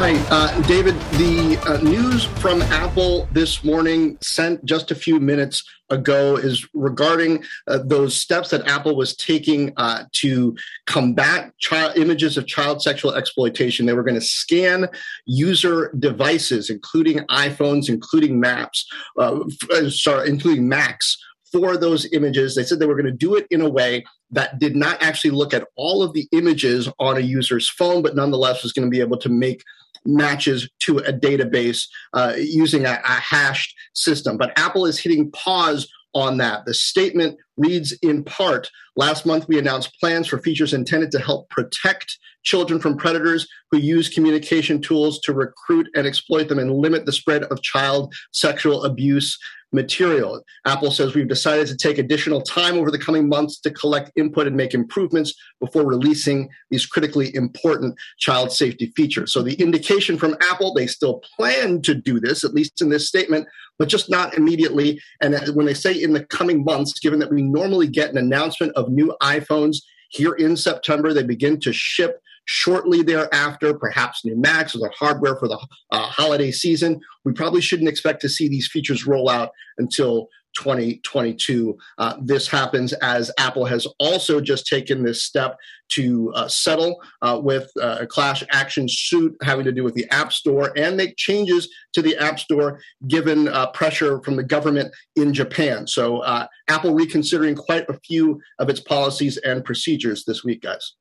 [0.00, 0.94] Hi, uh, David.
[1.18, 7.42] The uh, news from Apple this morning, sent just a few minutes ago, is regarding
[7.66, 10.56] uh, those steps that Apple was taking uh, to
[10.86, 13.86] combat child images of child sexual exploitation.
[13.86, 14.88] They were going to scan
[15.26, 18.86] user devices, including iPhones, including Maps,
[19.18, 19.40] uh,
[19.72, 21.18] uh, sorry, including Macs
[21.50, 22.54] for those images.
[22.54, 25.30] They said they were going to do it in a way that did not actually
[25.30, 28.90] look at all of the images on a user's phone, but nonetheless was going to
[28.90, 29.64] be able to make
[30.04, 34.36] matches to a database uh, using a, a hashed system.
[34.36, 36.64] But Apple is hitting pause on that.
[36.64, 41.48] The statement reads in part Last month, we announced plans for features intended to help
[41.50, 47.06] protect children from predators who use communication tools to recruit and exploit them and limit
[47.06, 49.38] the spread of child sexual abuse
[49.72, 50.42] material.
[50.66, 54.46] Apple says we've decided to take additional time over the coming months to collect input
[54.46, 59.32] and make improvements before releasing these critically important child safety features.
[59.32, 63.08] So the indication from Apple, they still plan to do this, at least in this
[63.08, 63.46] statement,
[63.78, 65.00] but just not immediately.
[65.20, 68.72] And when they say in the coming months, given that we normally get an announcement
[68.74, 69.78] of new iPhones
[70.10, 75.36] here in September, they begin to ship shortly thereafter, perhaps new Macs or the hardware
[75.36, 75.58] for the
[75.92, 76.98] uh, holiday season.
[77.24, 81.76] We probably shouldn't expect to see these features roll out until 2022.
[81.98, 85.58] Uh, this happens as Apple has also just taken this step
[85.90, 90.06] to uh, settle uh, with uh, a class action suit having to do with the
[90.10, 94.90] App Store and make changes to the App Store given uh, pressure from the government
[95.16, 95.86] in Japan.
[95.86, 100.94] So, uh, Apple reconsidering quite a few of its policies and procedures this week, guys.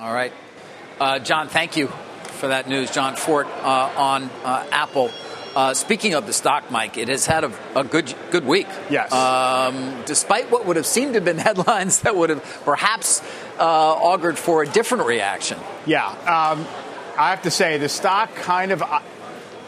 [0.00, 0.32] All right.
[1.24, 1.48] Jon.
[1.48, 1.88] thank you
[2.38, 2.90] for that news.
[2.90, 5.10] Jon Fortt on Apple.
[5.56, 8.68] Uh, speaking of the stock, Mike, it has had a, a good good week.
[8.90, 9.10] Yes.
[9.12, 13.22] Um, despite what would have seemed to have been headlines that would have perhaps
[13.58, 15.58] uh, augured for a different reaction.
[15.84, 16.06] Yeah.
[16.06, 16.64] Um,
[17.18, 19.00] I have to say, the stock kind of uh,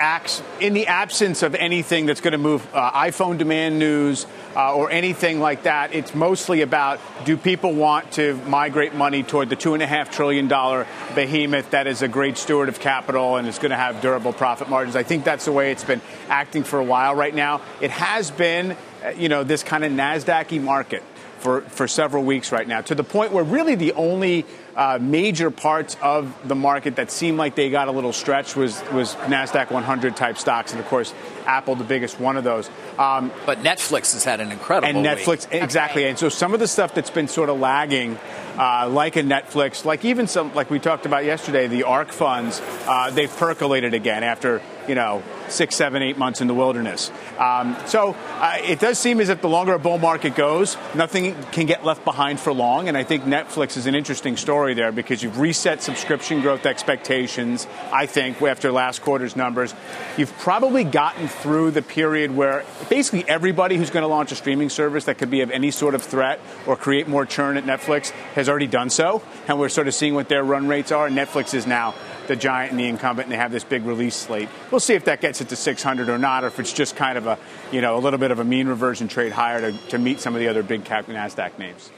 [0.01, 4.75] acts in the absence of anything that's going to move uh, iPhone demand news uh,
[4.75, 5.95] or anything like that.
[5.95, 11.87] It's mostly about do people want to migrate money toward the $2.5 trillion behemoth that
[11.87, 14.97] is a great steward of capital and is going to have durable profit margins.
[14.97, 17.61] I think that's the way it's been acting for a while right now.
[17.81, 21.03] It has been, uh, you know, this kind of NASDAQ market
[21.41, 24.45] for, for several weeks right now, to the point where really the only
[24.77, 28.83] uh, major parts of the market that seemed like they got a little stretched was,
[28.93, 30.73] was NASDAQ 100 type stocks.
[30.73, 31.13] And of course,
[31.47, 32.71] Apple, the biggest one of those.
[32.99, 35.63] Um, but Netflix has had an incredible And Netflix, week.
[35.63, 36.07] exactly.
[36.07, 38.19] And so some of the stuff that's been sort of lagging,
[38.59, 42.61] uh, like a Netflix, like even some, like we talked about yesterday, the ARK funds,
[42.87, 47.11] uh, they've percolated again after, you know, six, seven, eight months in the wilderness.
[47.39, 51.35] Um, so uh, it does seem as if the longer a bull market goes, nothing
[51.53, 52.87] can get left behind for long.
[52.89, 57.67] And I think Netflix is an interesting story there because you've reset subscription growth expectations,
[57.93, 59.75] I think, after last quarter's numbers.
[60.17, 64.69] You've probably gotten through the period where basically everybody who's going to launch a streaming
[64.69, 68.11] service that could be of any sort of threat or create more churn at Netflix
[68.35, 69.23] has already done so.
[69.49, 71.09] And we're sort of seeing what their run rates are.
[71.09, 71.95] Netflix is now
[72.27, 74.49] the giant and the incumbent, and they have this big release slate.
[74.71, 77.19] We'll see if that gets it to 600 or not, or if it's just kind
[77.19, 77.39] of a,
[77.73, 80.35] you know, a little bit of a mean reversion trade higher to, to meet some
[80.35, 81.91] of the other big cap Nasdaq names.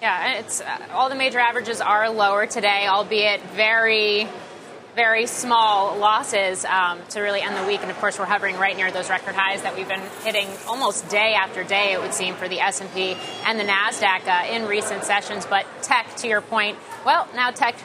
[0.00, 4.28] Yeah, it's uh, all the major averages are lower today, albeit very
[4.96, 7.80] very small losses um, to really end the week.
[7.80, 11.08] And of course, we're hovering right near those record highs that we've been hitting almost
[11.08, 11.92] day after day.
[11.92, 15.46] It would seem for the S and P and the Nasdaq uh, in recent sessions.
[15.46, 17.76] But tech, to your point, well, now tech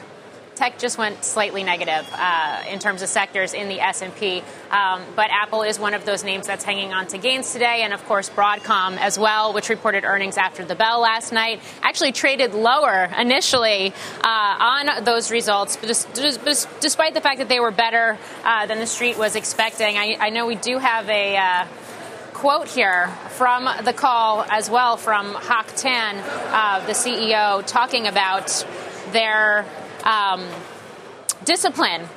[0.56, 4.42] tech just went slightly negative uh, in terms of sectors in the S&P.
[4.70, 7.92] Um, but Apple is one of those names that's hanging on to gains today, and
[7.92, 12.54] of course Broadcom as well, which reported earnings after the bell last night, actually traded
[12.54, 13.92] lower initially
[14.24, 15.88] uh, on those results, but
[16.80, 19.96] despite the fact that they were better uh, than the street was expecting.
[19.96, 21.66] I, I, know we do have a uh,
[22.32, 28.66] quote here from the call as well from Hock Tan, uh, the CEO, talking about
[29.12, 29.64] their
[30.06, 30.48] um,
[31.44, 32.08] discipline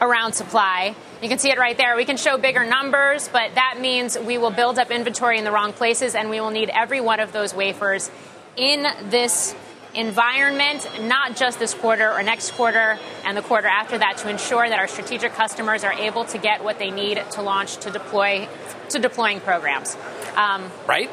[0.00, 0.94] around supply.
[1.22, 1.94] You can see it right there.
[1.94, 5.52] We can show bigger numbers, but that means we will build up inventory in the
[5.52, 8.10] wrong places, and we will need every one of those wafers
[8.56, 9.54] in this
[9.94, 14.68] environment, not just this quarter or next quarter and the quarter after that, to ensure
[14.68, 18.48] that our strategic customers are able to get what they need to launch to deploy
[18.88, 19.96] to deploying programs.
[20.36, 21.10] Um, right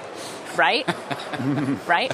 [0.58, 0.88] right?
[1.88, 2.12] right?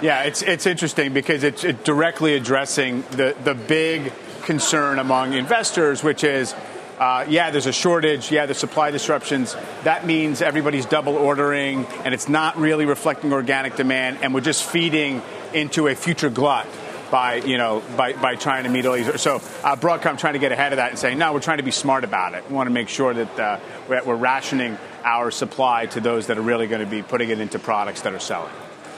[0.00, 6.24] yeah, it's it's interesting because it's directly addressing the the big concern among investors, which
[6.24, 6.54] is
[6.98, 8.30] uh, yeah, there's a shortage.
[8.30, 9.56] Yeah, there's supply disruptions.
[9.82, 14.64] That means everybody's double ordering, and it's not really reflecting organic demand, and we're just
[14.64, 16.66] feeding into a future glut
[17.10, 19.20] by you know by, by trying to meet all these.
[19.20, 21.64] So uh, Broadcom trying to get ahead of that and saying no, we're trying to
[21.64, 22.48] be smart about it.
[22.48, 26.42] We want to make sure that uh, we're rationing our supply to those that are
[26.42, 28.52] really going to be putting it into products that are selling.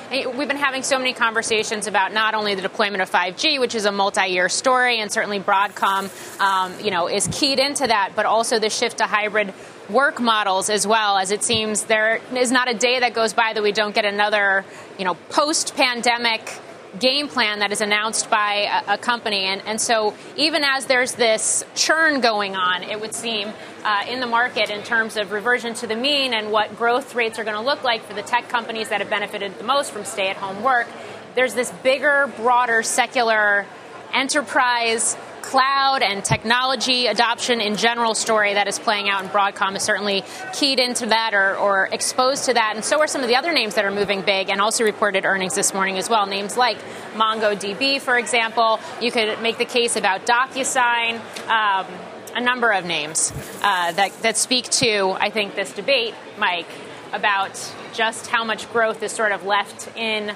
[0.08, 3.86] We've been having so many conversations about not only the deployment of 5G, which is
[3.86, 8.60] a multi-year story, and certainly Broadcom, um, you know, is keyed into that, but also
[8.60, 9.52] the shift to hybrid
[9.90, 11.16] work models as well.
[11.16, 14.04] As it seems, there is not a day that goes by that we don't get
[14.04, 14.64] another,
[14.96, 16.56] you know, post-pandemic
[16.98, 19.44] game plan that is announced by a, a company.
[19.44, 23.52] And, and, so, even as there's this churn going on, it would seem,
[23.84, 27.38] uh, in the market in terms of reversion to the mean and what growth rates
[27.38, 30.04] are going to look like for the tech companies that have benefited the most from
[30.04, 30.86] stay at home work,
[31.34, 33.66] there's this bigger, broader, secular
[34.12, 39.82] enterprise cloud and technology adoption in general story that is playing out, and Broadcom is
[39.84, 42.72] certainly keyed into that or, or exposed to that.
[42.74, 45.24] And so are some of the other names that are moving big and also reported
[45.24, 46.26] earnings this morning as well.
[46.26, 46.78] Names like
[47.14, 48.80] MongoDB, for example.
[49.00, 51.20] You could make the case about DocuSign.
[51.48, 51.86] Um,
[52.34, 53.32] a number of names
[53.62, 56.68] uh, that, that speak to, I think, this debate, Mike,
[57.14, 60.34] about just how much growth is sort of left in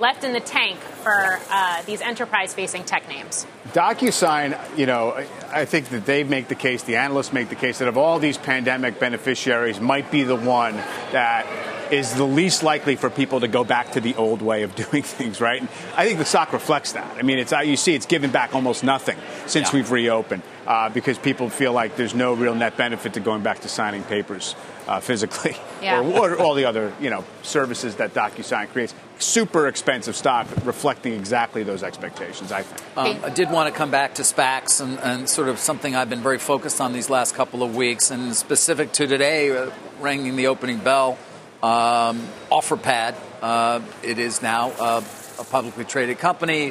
[0.00, 3.46] left in the tank for uh, these enterprise-facing tech names?
[3.68, 5.12] DocuSign, you know,
[5.52, 8.18] I think that they make the case, the analysts make the case that of all
[8.18, 10.74] these pandemic beneficiaries, might be the one
[11.12, 11.46] that
[11.92, 15.02] is the least likely for people to go back to the old way of doing
[15.02, 15.60] things, right?
[15.60, 17.16] And I think the stock reflects that.
[17.16, 19.76] I mean, it's you see, it's given back almost nothing since yeah.
[19.76, 23.60] we've reopened uh, because people feel like there's no real net benefit to going back
[23.60, 24.54] to signing papers
[24.86, 26.00] uh, physically, yeah.
[26.00, 28.94] or, or, all the other you know services that DocuSign creates.
[29.20, 32.52] Super expensive stock, reflecting exactly those expectations.
[32.52, 32.96] I think.
[32.96, 36.08] Um, I did want to come back to SPACs and, and, sort of something I've
[36.08, 40.36] been very focused on these last couple of weeks, and specific to today, uh, ringing
[40.36, 41.18] the opening bell.
[41.62, 45.02] Um, Offerpad, uh, it is now uh,
[45.38, 46.70] a publicly traded company,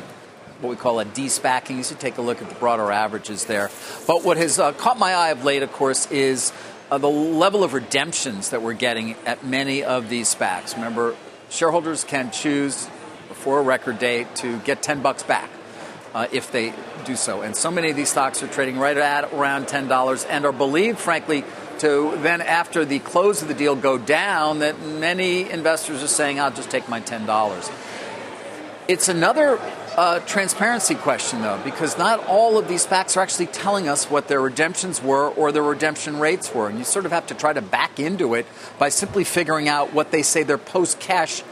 [0.59, 1.77] what we call a de-SPACing.
[1.77, 3.69] You should take a look at the broader averages there.
[4.07, 6.51] But what has uh, caught my eye of late, of course, is
[6.89, 10.73] uh, the level of redemptions that we're getting at many of these SPACs.
[10.73, 11.15] Remember,
[11.49, 12.87] shareholders can choose
[13.27, 15.49] before a record date to get 10 bucks back.
[16.11, 16.73] Uh, if they
[17.05, 17.43] do so.
[17.43, 20.97] And so many of these stocks are trading right at around $10 and are believed,
[20.97, 21.45] frankly,
[21.79, 26.39] to then, after the close of the deal, go down, that many investors are saying,
[26.39, 27.71] I'll just take my $10.
[28.87, 29.59] It's another
[29.99, 34.29] uh, transparency question, though, because not all of these SPACs are actually telling us what
[34.29, 36.69] their redemptions were or their redemption rates were.
[36.69, 38.45] And you sort of have to try to back into it
[38.77, 41.43] by simply figuring out what they say their post cash,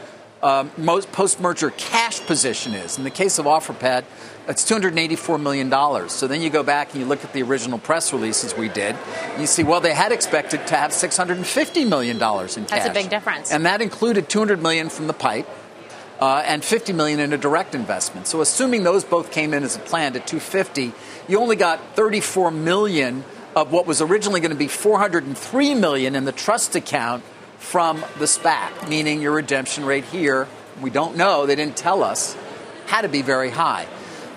[0.42, 0.64] uh,
[1.12, 2.98] post merger cash position is.
[2.98, 4.06] In the case of Offerpad,
[4.48, 6.08] it's $284 million.
[6.08, 8.96] So then you go back and you look at the original press releases we did.
[9.38, 12.70] you see, well, they had expected to have $650 million in cash.
[12.70, 13.52] That's a big difference.
[13.52, 15.50] And that included 200 million from the pipe.
[16.20, 18.26] Uh, and 50 million in a direct investment.
[18.26, 20.92] So assuming those both came in as planned at 250,
[21.28, 23.24] you only got 34 million
[23.56, 27.24] of what was originally going to be 403 million in the trust account
[27.58, 30.48] from the SPAC, meaning your redemption rate here,
[30.82, 32.36] we don't know, they didn't tell us,
[32.86, 33.88] had to be very high.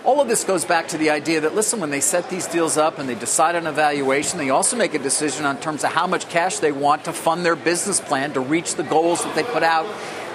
[0.03, 2.79] All of this goes back to the idea that, listen, when they set these deals
[2.79, 5.93] up and they decide on a valuation, they also make a decision on terms of
[5.93, 9.35] how much cash they want to fund their business plan to reach the goals that
[9.35, 9.85] they put out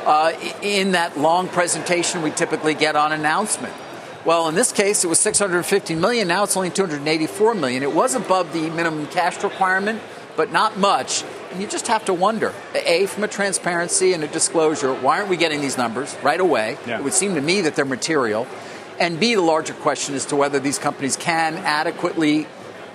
[0.06, 3.74] uh, in that long presentation we typically get on announcement.
[4.26, 6.28] Well, in this case, it was 650 million.
[6.28, 7.84] Now it's only 284 million.
[7.84, 10.02] It was above the minimum cash requirement,
[10.36, 11.24] but not much.
[11.52, 15.30] And you just have to wonder, a from a transparency and a disclosure, why aren't
[15.30, 16.78] we getting these numbers right away?
[16.88, 16.98] Yeah.
[16.98, 18.48] It would seem to me that they're material.
[19.00, 22.48] And B, the larger question as to whether these companies can adequately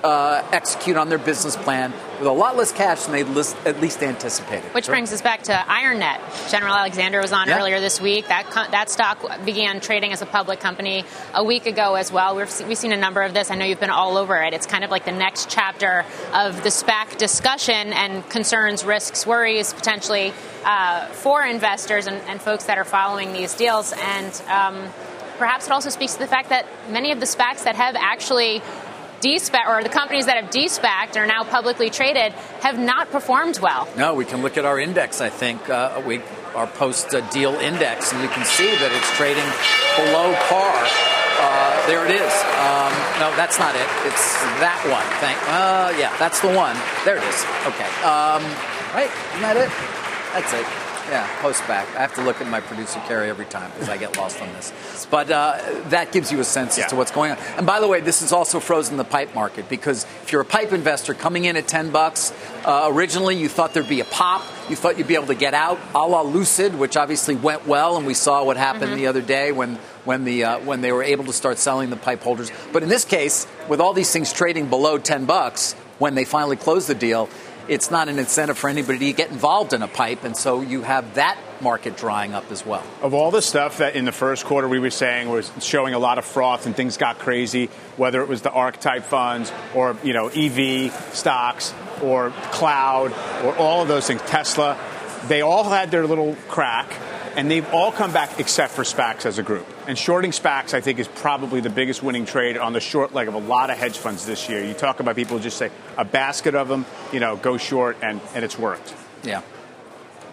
[0.04, 3.80] uh, execute on their business plan with a lot less cash than they list, at
[3.80, 4.64] least anticipated.
[4.74, 6.50] Which brings us back to IronNet.
[6.50, 7.58] General Alexander was on yeah.
[7.58, 8.28] earlier this week.
[8.28, 12.36] That that stock began trading as a public company a week ago as well.
[12.36, 13.50] We've, we've seen a number of this.
[13.50, 14.52] I know you've been all over it.
[14.52, 19.72] It's kind of like the next chapter of the SPAC discussion and concerns, risks, worries
[19.72, 20.32] potentially
[20.64, 23.92] uh, for investors and, and, folks that are following these deals.
[23.96, 24.88] And um,
[25.38, 28.62] perhaps it also speaks to the fact that many of the SPACs that have actually
[29.22, 33.86] Or the companies that have de-SPACed are now publicly traded have not performed well.
[33.96, 35.20] No, we can look at our index.
[35.20, 36.22] I think uh, we
[36.54, 39.46] our post uh, deal index, and you can see that it's trading
[39.94, 40.74] below par.
[41.40, 42.32] Uh, there it is.
[42.58, 43.86] Um, no, that's not it.
[44.04, 45.06] It's that one.
[45.20, 45.38] Thank.
[45.48, 46.76] Uh, yeah, that's the one.
[47.04, 47.44] There it is.
[47.70, 47.88] Okay.
[48.02, 48.42] Um,
[48.92, 49.10] right.
[49.36, 49.70] Isn't that it?
[50.34, 50.89] That's it.
[51.10, 51.96] Yeah, post SPAC.
[51.96, 54.46] I have to look at my producer Carrie every time because I get lost on
[54.52, 54.72] this.
[55.10, 55.58] But uh,
[55.88, 56.84] that gives you a sense Yeah.
[56.84, 57.38] as to what's going on.
[57.56, 60.44] And by the way, this is also frozen the pipe market because if you're a
[60.44, 62.32] pipe investor coming in at 10 bucks,
[62.64, 64.44] uh, originally you thought there'd be a pop.
[64.68, 67.96] You thought you'd be able to get out, a la Lucid, which obviously went well,
[67.96, 71.02] and we saw what happened the other day when when the uh, when they were
[71.02, 72.52] able to start selling the pipe holders.
[72.72, 76.56] But in this case, with all these things trading below 10 bucks, when they finally
[76.56, 77.28] closed the deal,
[77.70, 80.82] it's not an incentive for anybody to get involved in a pipe, and so you
[80.82, 82.82] have that market drying up as well.
[83.00, 85.98] Of all the stuff that in the first quarter we were saying was showing a
[86.00, 87.66] lot of froth and things got crazy,
[87.96, 93.12] whether it was the archetype funds or you know EV stocks or cloud
[93.44, 94.76] or all of those things, Tesla,
[95.28, 96.92] they all had their little crack.
[97.36, 99.66] And they've all come back except for SPACs as a group.
[99.86, 103.28] And shorting SPACs, I think, is probably the biggest winning trade on the short leg
[103.28, 104.64] of a lot of hedge funds this year.
[104.64, 108.20] You talk about people just say a basket of them, you know, go short, and,
[108.34, 108.94] and it's worked.
[109.22, 109.42] Yeah.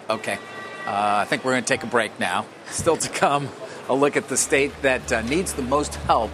[0.09, 0.37] Okay.
[0.85, 2.45] Uh, I think we're going to take a break now.
[2.69, 3.49] Still to come,
[3.89, 6.29] a look at the state that uh, needs the most help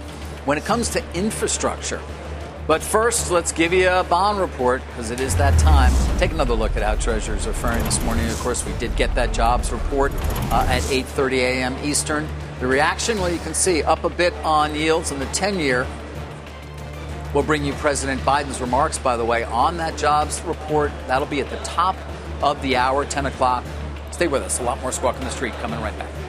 [0.45, 2.01] when it comes to infrastructure.
[2.65, 5.91] But first, let's give you a bond report because it is that time.
[6.17, 8.25] Take another look at how treasurers are faring this morning.
[8.27, 11.77] Of course, we did get that jobs report uh, at 8:30 a.m.
[11.83, 12.27] Eastern.
[12.61, 15.85] The reaction, well, you can see up a bit on yields in the 10-year.
[17.33, 20.91] We'll bring you President Biden's remarks, by the way, on that jobs report.
[21.07, 21.97] That'll be at the top
[22.41, 23.65] of the hour, 10 o'clock.
[24.11, 24.59] Stay with us.
[24.59, 26.22] A lot more Squawk on the Street coming right back.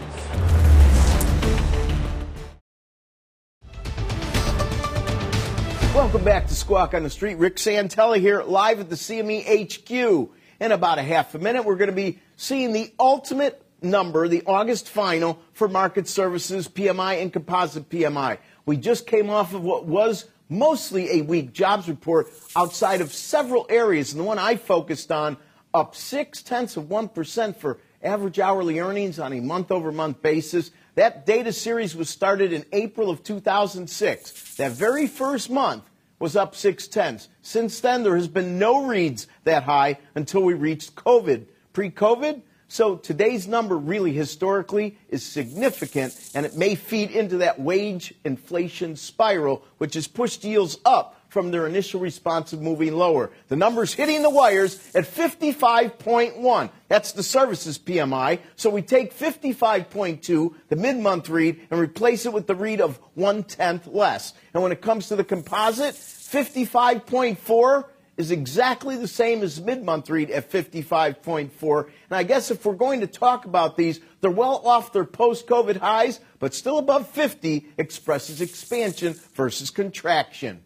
[5.95, 7.37] Welcome back to Squawk on the Street.
[7.37, 10.29] Rick Santelli here, live at the CME HQ.
[10.59, 14.43] In about a half a minute, we're going to be seeing the ultimate number, the
[14.45, 18.39] August final for Markit services PMI and composite PMI.
[18.67, 22.27] We just came off of what was mostly a weak jobs report
[22.57, 24.11] outside of several areas.
[24.11, 25.37] And the one I focused on,
[25.73, 30.73] up six tenths of 1% for average hourly earnings on a month over month basis.
[30.95, 34.57] That data series was started in April of 2006.
[34.57, 35.85] That very first month
[36.21, 37.29] was up six tenths.
[37.43, 41.47] Since then, there has been no reads that high until we reached COVID.
[41.73, 47.61] Pre COVID, so today's number really historically is significant and it may feed into that
[47.61, 53.33] wage inflation spiral, which has pushed yields up from their initial response of moving lower.
[53.49, 56.71] The number's hitting the wires at 55.1.
[56.87, 58.39] That's the services PMI.
[58.55, 63.01] So we take 55.2, the mid month read, and replace it with the read of
[63.15, 64.33] one tenth less.
[64.55, 67.85] And when it comes to the composite, 55.4
[68.17, 71.85] is exactly the same as mid-month read at 55.4.
[71.85, 75.79] And I guess if we're going to talk about these, they're well off their post-COVID
[75.79, 80.64] highs, but still above 50 expresses expansion versus contraction.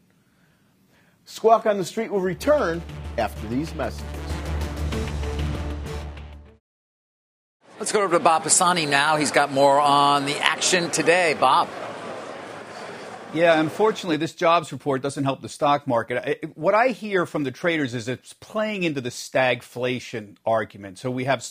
[1.31, 2.83] Squawk on the Street will return
[3.19, 4.03] after these messages.
[7.79, 9.17] Let's go over to Bob Pisani now.
[9.17, 11.37] He's got more on the action today.
[11.39, 11.69] Bob.
[13.35, 16.51] Yeah, unfortunately, this jobs report doesn't help the stock market.
[16.57, 20.99] What I hear from the traders is it's playing into the stagflation argument.
[20.99, 21.45] So we have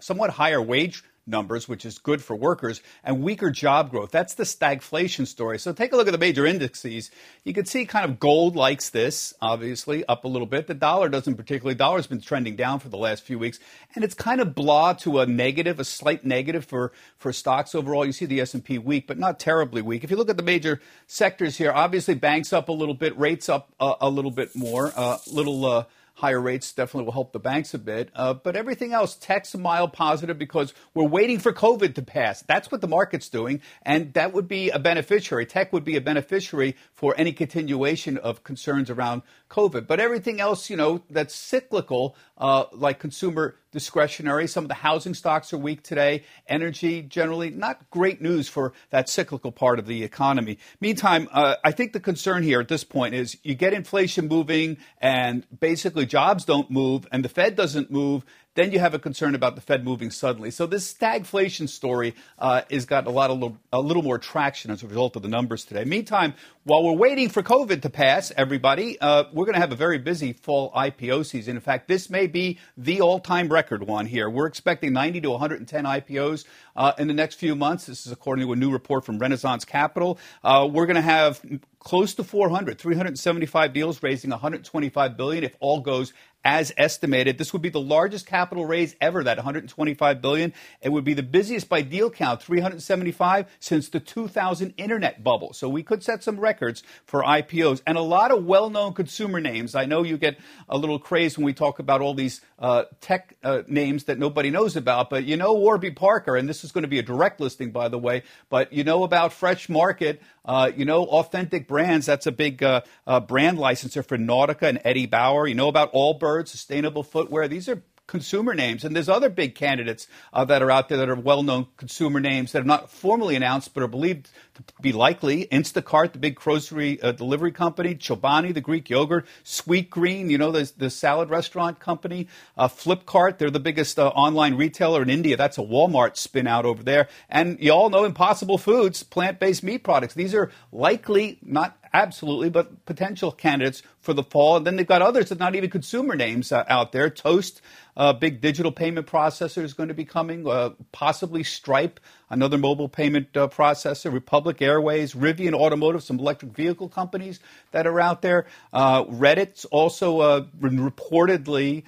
[0.00, 4.10] somewhat higher wage numbers, which is good for workers, and weaker job growth.
[4.10, 5.58] That's the stagflation story.
[5.58, 7.10] So take a look at the major indices.
[7.44, 10.66] You can see kind of gold likes this, obviously, up a little bit.
[10.66, 11.74] The dollar doesn't particularly.
[11.74, 13.58] Dollar's been trending down for the last few weeks,
[13.94, 18.04] and it's kind of blah to a negative, a slight negative for, for stocks overall.
[18.04, 20.04] You see the S&P weak, but not terribly weak.
[20.04, 23.48] If you look at the major sectors here, obviously banks up a little bit, rates
[23.48, 25.84] up a, little bit more, a uh, little uh,
[26.14, 28.10] higher rates definitely will help the banks a bit.
[28.14, 32.42] Uh, but everything else, tech's a mild positive because we're waiting for COVID to pass.
[32.42, 35.46] That's what the market's doing, and that would be a beneficiary.
[35.46, 39.86] Tech would be a beneficiary for any continuation of concerns around COVID.
[39.86, 44.46] But everything else, you know, that's cyclical, uh, like consumer discretionary.
[44.46, 46.24] Some of the housing stocks are weak today.
[46.46, 50.58] Energy, generally, not great news for that cyclical part of the economy.
[50.80, 54.78] Meantime, uh, I think the concern here at this point is you get inflation moving
[54.98, 58.24] and basically jobs don't move and the Fed doesn't move.
[58.56, 60.50] Then you have a concern about the Fed moving suddenly.
[60.50, 64.72] So this stagflation story uh, has got a lot of little, a little more traction
[64.72, 65.84] as a result of the numbers today.
[65.84, 66.34] Meantime,
[66.64, 69.98] while we're waiting for COVID to pass, everybody, uh, we're going to have a very
[69.98, 71.54] busy fall IPO season.
[71.56, 74.28] In fact, this may be the all-time record one here.
[74.28, 76.44] We're expecting 90 to 110 IPOs
[76.74, 77.86] uh, in the next few months.
[77.86, 80.18] This is according to a new report from Renaissance Capital.
[80.42, 81.40] Uh, we're going to have
[81.78, 86.12] close to 400, 375 deals raising 125 billion if all goes
[86.44, 87.38] as estimated.
[87.38, 90.52] This would be the largest capital raise ever, that 125 billion.
[90.80, 95.52] It would be the busiest by deal count, 375 since the 2000 internet bubble.
[95.52, 99.74] So we could set some records for IPOs and a lot of well-known consumer names.
[99.74, 100.38] I know you get
[100.68, 104.50] a little craze when we talk about all these uh, tech uh, names that nobody
[104.50, 107.40] knows about, but you know Warby Parker, and this is going to be a direct
[107.40, 108.22] listing, by the way.
[108.48, 112.06] But you know about Fresh Market, uh, you know Authentic Brands.
[112.06, 115.46] That's a big uh, uh, brand licensor for Nautica and Eddie Bauer.
[115.46, 117.48] You know about Allbirds, sustainable footwear.
[117.48, 118.84] These are consumer names.
[118.84, 122.18] And there's other big candidates uh, that are out there that are well known consumer
[122.18, 125.46] names that are not formally announced but are believed to be likely.
[125.46, 130.70] Instacart, the big grocery uh, delivery company, Chobani, the Greek yogurt, Sweetgreen, you know, the,
[130.76, 132.26] the salad restaurant company,
[132.58, 135.36] uh, Flipkart, they're the biggest uh, online retailer in India.
[135.36, 137.08] That's a Walmart spin out over there.
[137.28, 140.14] And you all know Impossible Foods, plant based meat products.
[140.14, 144.56] These are likely, not absolutely, but potential candidates for the fall.
[144.56, 147.10] And then they've got others that not even consumer names uh, out there.
[147.10, 147.60] Toast,
[147.96, 152.88] uh, big digital payment processor is going to be coming, uh, possibly Stripe, another mobile
[152.88, 157.40] payment uh, processor, Republic Airways, Rivian Automotive, some electric vehicle companies
[157.72, 158.46] that are out there.
[158.72, 161.84] Uh, Reddit's also uh, reportedly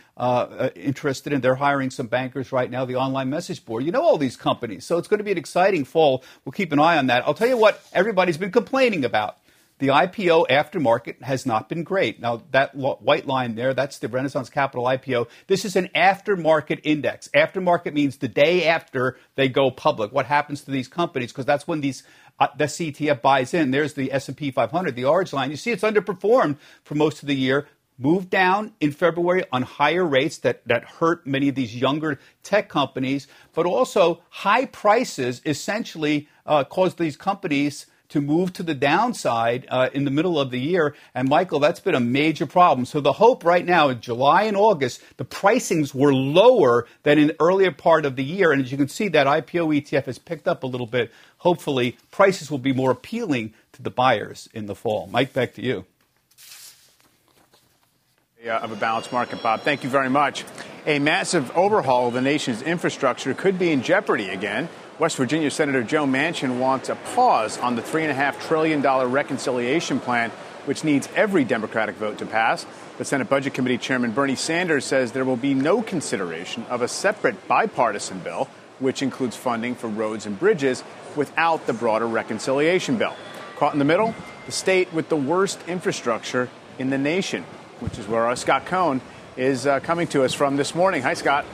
[0.76, 3.84] interested in, they're hiring some bankers right now, the online message board.
[3.84, 4.84] You know all these companies.
[4.84, 6.24] So it's going to be an exciting fall.
[6.44, 7.26] We'll keep an eye on that.
[7.26, 9.38] I'll tell you what everybody's been complaining about
[9.79, 12.20] the IPO aftermarket has not been great.
[12.20, 15.29] Now, that white line there, that's the Renaissance Capital IPO.
[15.49, 17.29] This is an aftermarket index.
[17.35, 20.12] Aftermarket means the day after they go public.
[20.12, 21.33] What happens to these companies?
[21.33, 22.05] Because that's when these
[22.39, 23.70] uh, the ETF buys in.
[23.70, 25.51] There's the S&P 500, the orange line.
[25.51, 27.66] You see, it's underperformed for most of the year.
[27.99, 32.68] Moved down in February on higher rates that, that hurt many of these younger tech
[32.68, 39.66] companies, but also high prices essentially uh, caused these companies to move to the downside
[39.70, 40.94] uh, in the middle of the year.
[41.14, 42.84] And Michael, that's been a major problem.
[42.84, 47.28] So the hope right now in July and August, the pricings were lower than in
[47.28, 48.52] the earlier part of the year.
[48.52, 51.10] And as you can see, that IPO ETF has picked up a little bit.
[51.38, 55.08] Hopefully, prices will be more appealing to the buyers in the fall.
[55.10, 55.86] Mike, back to you.
[58.44, 59.62] Of a balanced market, Bob.
[59.62, 60.44] Thank you very much.
[60.84, 64.68] A massive overhaul of the nation's infrastructure could be in jeopardy again
[65.03, 68.80] West Virginia Senator Joe Manchin wants a pause on the $3.5 trillion
[69.11, 70.30] reconciliation plan,
[70.64, 72.64] which needs every Democratic vote to pass.
[72.98, 76.86] The Senate Budget Committee Chairman Bernie Sanders says there will be no consideration of a
[76.86, 78.48] separate bipartisan bill,
[78.78, 80.84] which includes funding for roads and bridges,
[81.16, 83.16] without the broader reconciliation bill.
[83.57, 84.14] Caught in the middle,
[84.46, 86.48] the state with the worst infrastructure
[86.78, 87.42] in the nation,
[87.80, 89.00] which is where our Scott Cohn
[89.36, 91.03] is uh, coming to us from this morning.
[91.03, 91.44] Hi, Scott.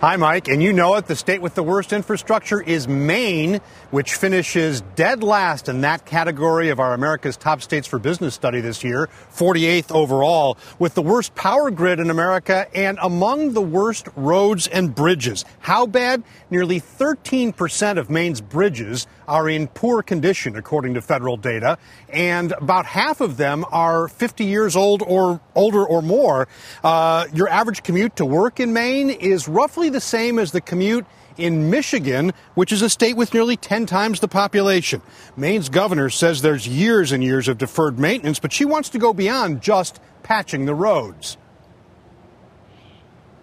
[0.00, 0.48] Hi, Mike.
[0.48, 5.22] And you know it, the state with the worst infrastructure is Maine, which finishes dead
[5.22, 9.92] last in that category of our America's top states for business study this year, 48th
[9.92, 15.44] overall, with the worst power grid in America and among the worst roads and bridges.
[15.58, 16.22] How bad?
[16.48, 21.76] Nearly 13% of Maine's bridges are in poor condition, according to federal data,
[22.08, 26.48] and about half of them are 50 years old or older or more.
[26.82, 31.06] Uh, your average commute to work in Maine is roughly the same as the commute
[31.36, 35.02] in Michigan, which is a state with nearly 10 times the population.
[35.36, 39.12] Maine's governor says there's years and years of deferred maintenance, but she wants to go
[39.12, 41.36] beyond just patching the roads.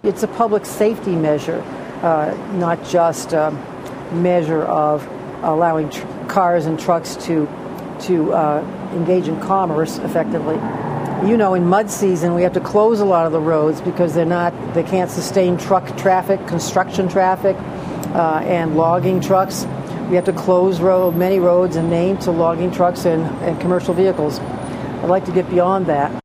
[0.03, 1.61] It's a public safety measure,
[2.01, 3.51] uh, not just a
[4.13, 5.05] measure of
[5.43, 7.47] allowing tr- cars and trucks to
[8.01, 8.61] to uh,
[8.93, 10.55] engage in commerce effectively.
[11.25, 14.13] You know, in mud season, we have to close a lot of the roads because
[14.13, 17.55] they're not they can't sustain truck traffic, construction traffic,
[18.13, 19.65] uh, and logging trucks.
[20.09, 23.95] We have to close road, many roads in Maine to logging trucks and, and commercial
[23.95, 24.39] vehicles.
[24.39, 26.23] I'd like to get beyond that.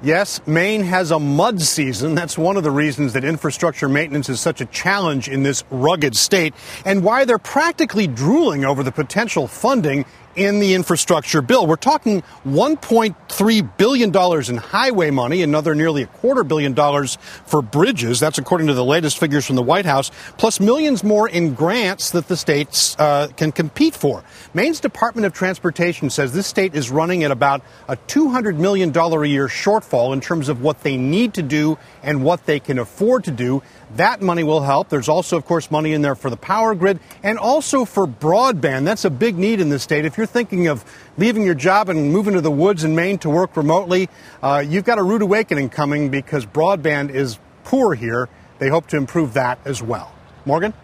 [0.00, 2.14] Yes, Maine has a mud season.
[2.14, 6.14] That's one of the reasons that infrastructure maintenance is such a challenge in this rugged
[6.14, 6.54] state
[6.84, 10.04] and why they're practically drooling over the potential funding
[10.38, 11.66] in the infrastructure bill.
[11.66, 18.20] We're talking $1.3 billion in highway money, another nearly a quarter billion dollars for bridges.
[18.20, 22.12] That's according to the latest figures from the White House, plus millions more in grants
[22.12, 24.22] that the states uh, can compete for.
[24.54, 29.24] Maine's Department of Transportation says this state is running at about a $200 million a
[29.24, 33.24] year shortfall in terms of what they need to do and what they can afford
[33.24, 33.62] to do.
[33.96, 34.88] That money will help.
[34.88, 38.84] There's also, of course, money in there for the power grid and also for broadband.
[38.84, 40.04] That's a big need in the state.
[40.04, 40.84] If you're thinking of
[41.16, 44.08] leaving your job and moving to the woods in Maine to work remotely,
[44.42, 48.28] uh, you've got a rude awakening coming because broadband is poor here.
[48.58, 50.12] They hope to improve that as well.
[50.44, 50.74] Morgan?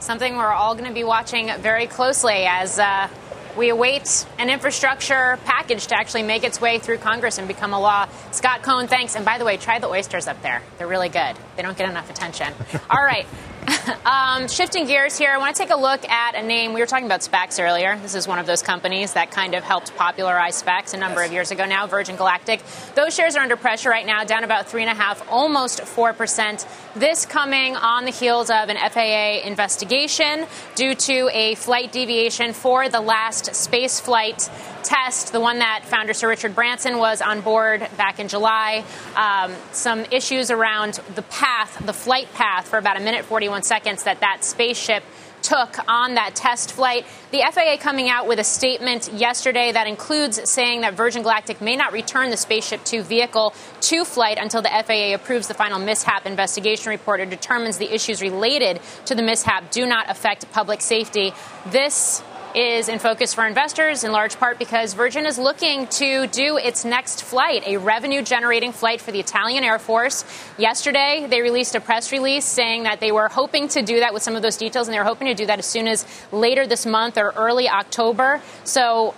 [0.00, 2.78] Something we're all going to be watching very closely as.
[2.78, 3.08] Uh
[3.56, 7.80] we await an infrastructure package to actually make its way through Congress and become a
[7.80, 8.08] law.
[8.32, 9.16] Scott Cohn, thanks.
[9.16, 10.62] And by the way, try the oysters up there.
[10.78, 11.36] They're really good.
[11.56, 12.52] They don't get enough attention.
[12.90, 13.26] All right.
[14.04, 16.74] um, shifting gears here, I want to take a look at a name.
[16.74, 17.98] We were talking about SPACs earlier.
[17.98, 21.28] This is one of those companies that kind of helped popularize SPACs a number yes.
[21.28, 22.62] of years ago now, Virgin Galactic.
[22.94, 26.66] Those shares are under pressure right now, down about 3.5, almost 4%.
[26.94, 32.88] This coming on the heels of an FAA investigation due to a flight deviation for
[32.88, 34.50] the last space flight
[34.84, 38.84] test, the one that founder Sir Richard Branson was on board back in July.
[39.16, 44.04] Um, some issues around the path, the flight path, for about a minute 41 seconds
[44.04, 45.04] that that spaceship
[45.44, 47.04] took on that test flight.
[47.30, 51.76] The FAA coming out with a statement yesterday that includes saying that Virgin Galactic may
[51.76, 56.24] not return the spaceship to vehicle to flight until the FAA approves the final mishap
[56.24, 61.32] investigation report or determines the issues related to the mishap do not affect public safety.
[61.66, 62.22] This
[62.54, 66.84] is in focus for investors in large part because Virgin is looking to do its
[66.84, 70.24] next flight, a revenue generating flight for the Italian Air Force.
[70.56, 74.22] Yesterday, they released a press release saying that they were hoping to do that with
[74.22, 76.66] some of those details, and they were hoping to do that as soon as later
[76.66, 78.40] this month or early October.
[78.62, 79.14] So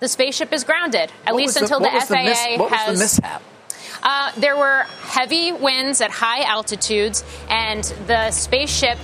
[0.00, 2.88] the spaceship is grounded, at what least the, until the FAA the mis- what has.
[2.88, 3.42] Was the mishap?
[4.02, 8.98] Uh, there were heavy winds at high altitudes, and the spaceship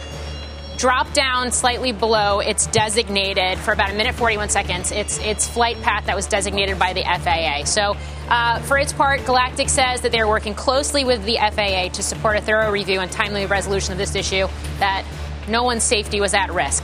[0.82, 4.90] drop down slightly below its designated for about a minute 41 seconds.
[4.90, 7.64] Its its flight path that was designated by the FAA.
[7.64, 7.96] So.
[8.28, 12.36] Uh, for its part, Galactic says that they're working closely with the FAA to support
[12.36, 14.46] a thorough review and timely resolution of this issue,
[14.78, 15.04] that
[15.48, 16.82] no one's safety was at risk.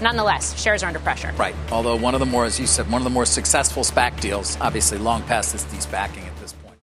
[0.00, 1.32] Nonetheless, shares are under pressure.
[1.36, 1.54] Right.
[1.70, 4.58] Although one of the more, as you said, one of the more successful SPAC deals,
[4.60, 6.78] obviously long past this de-SPACing at this point.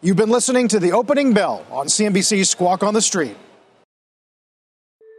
[0.00, 3.36] You've been listening to the opening bell on CNBC's Squawk on the Street.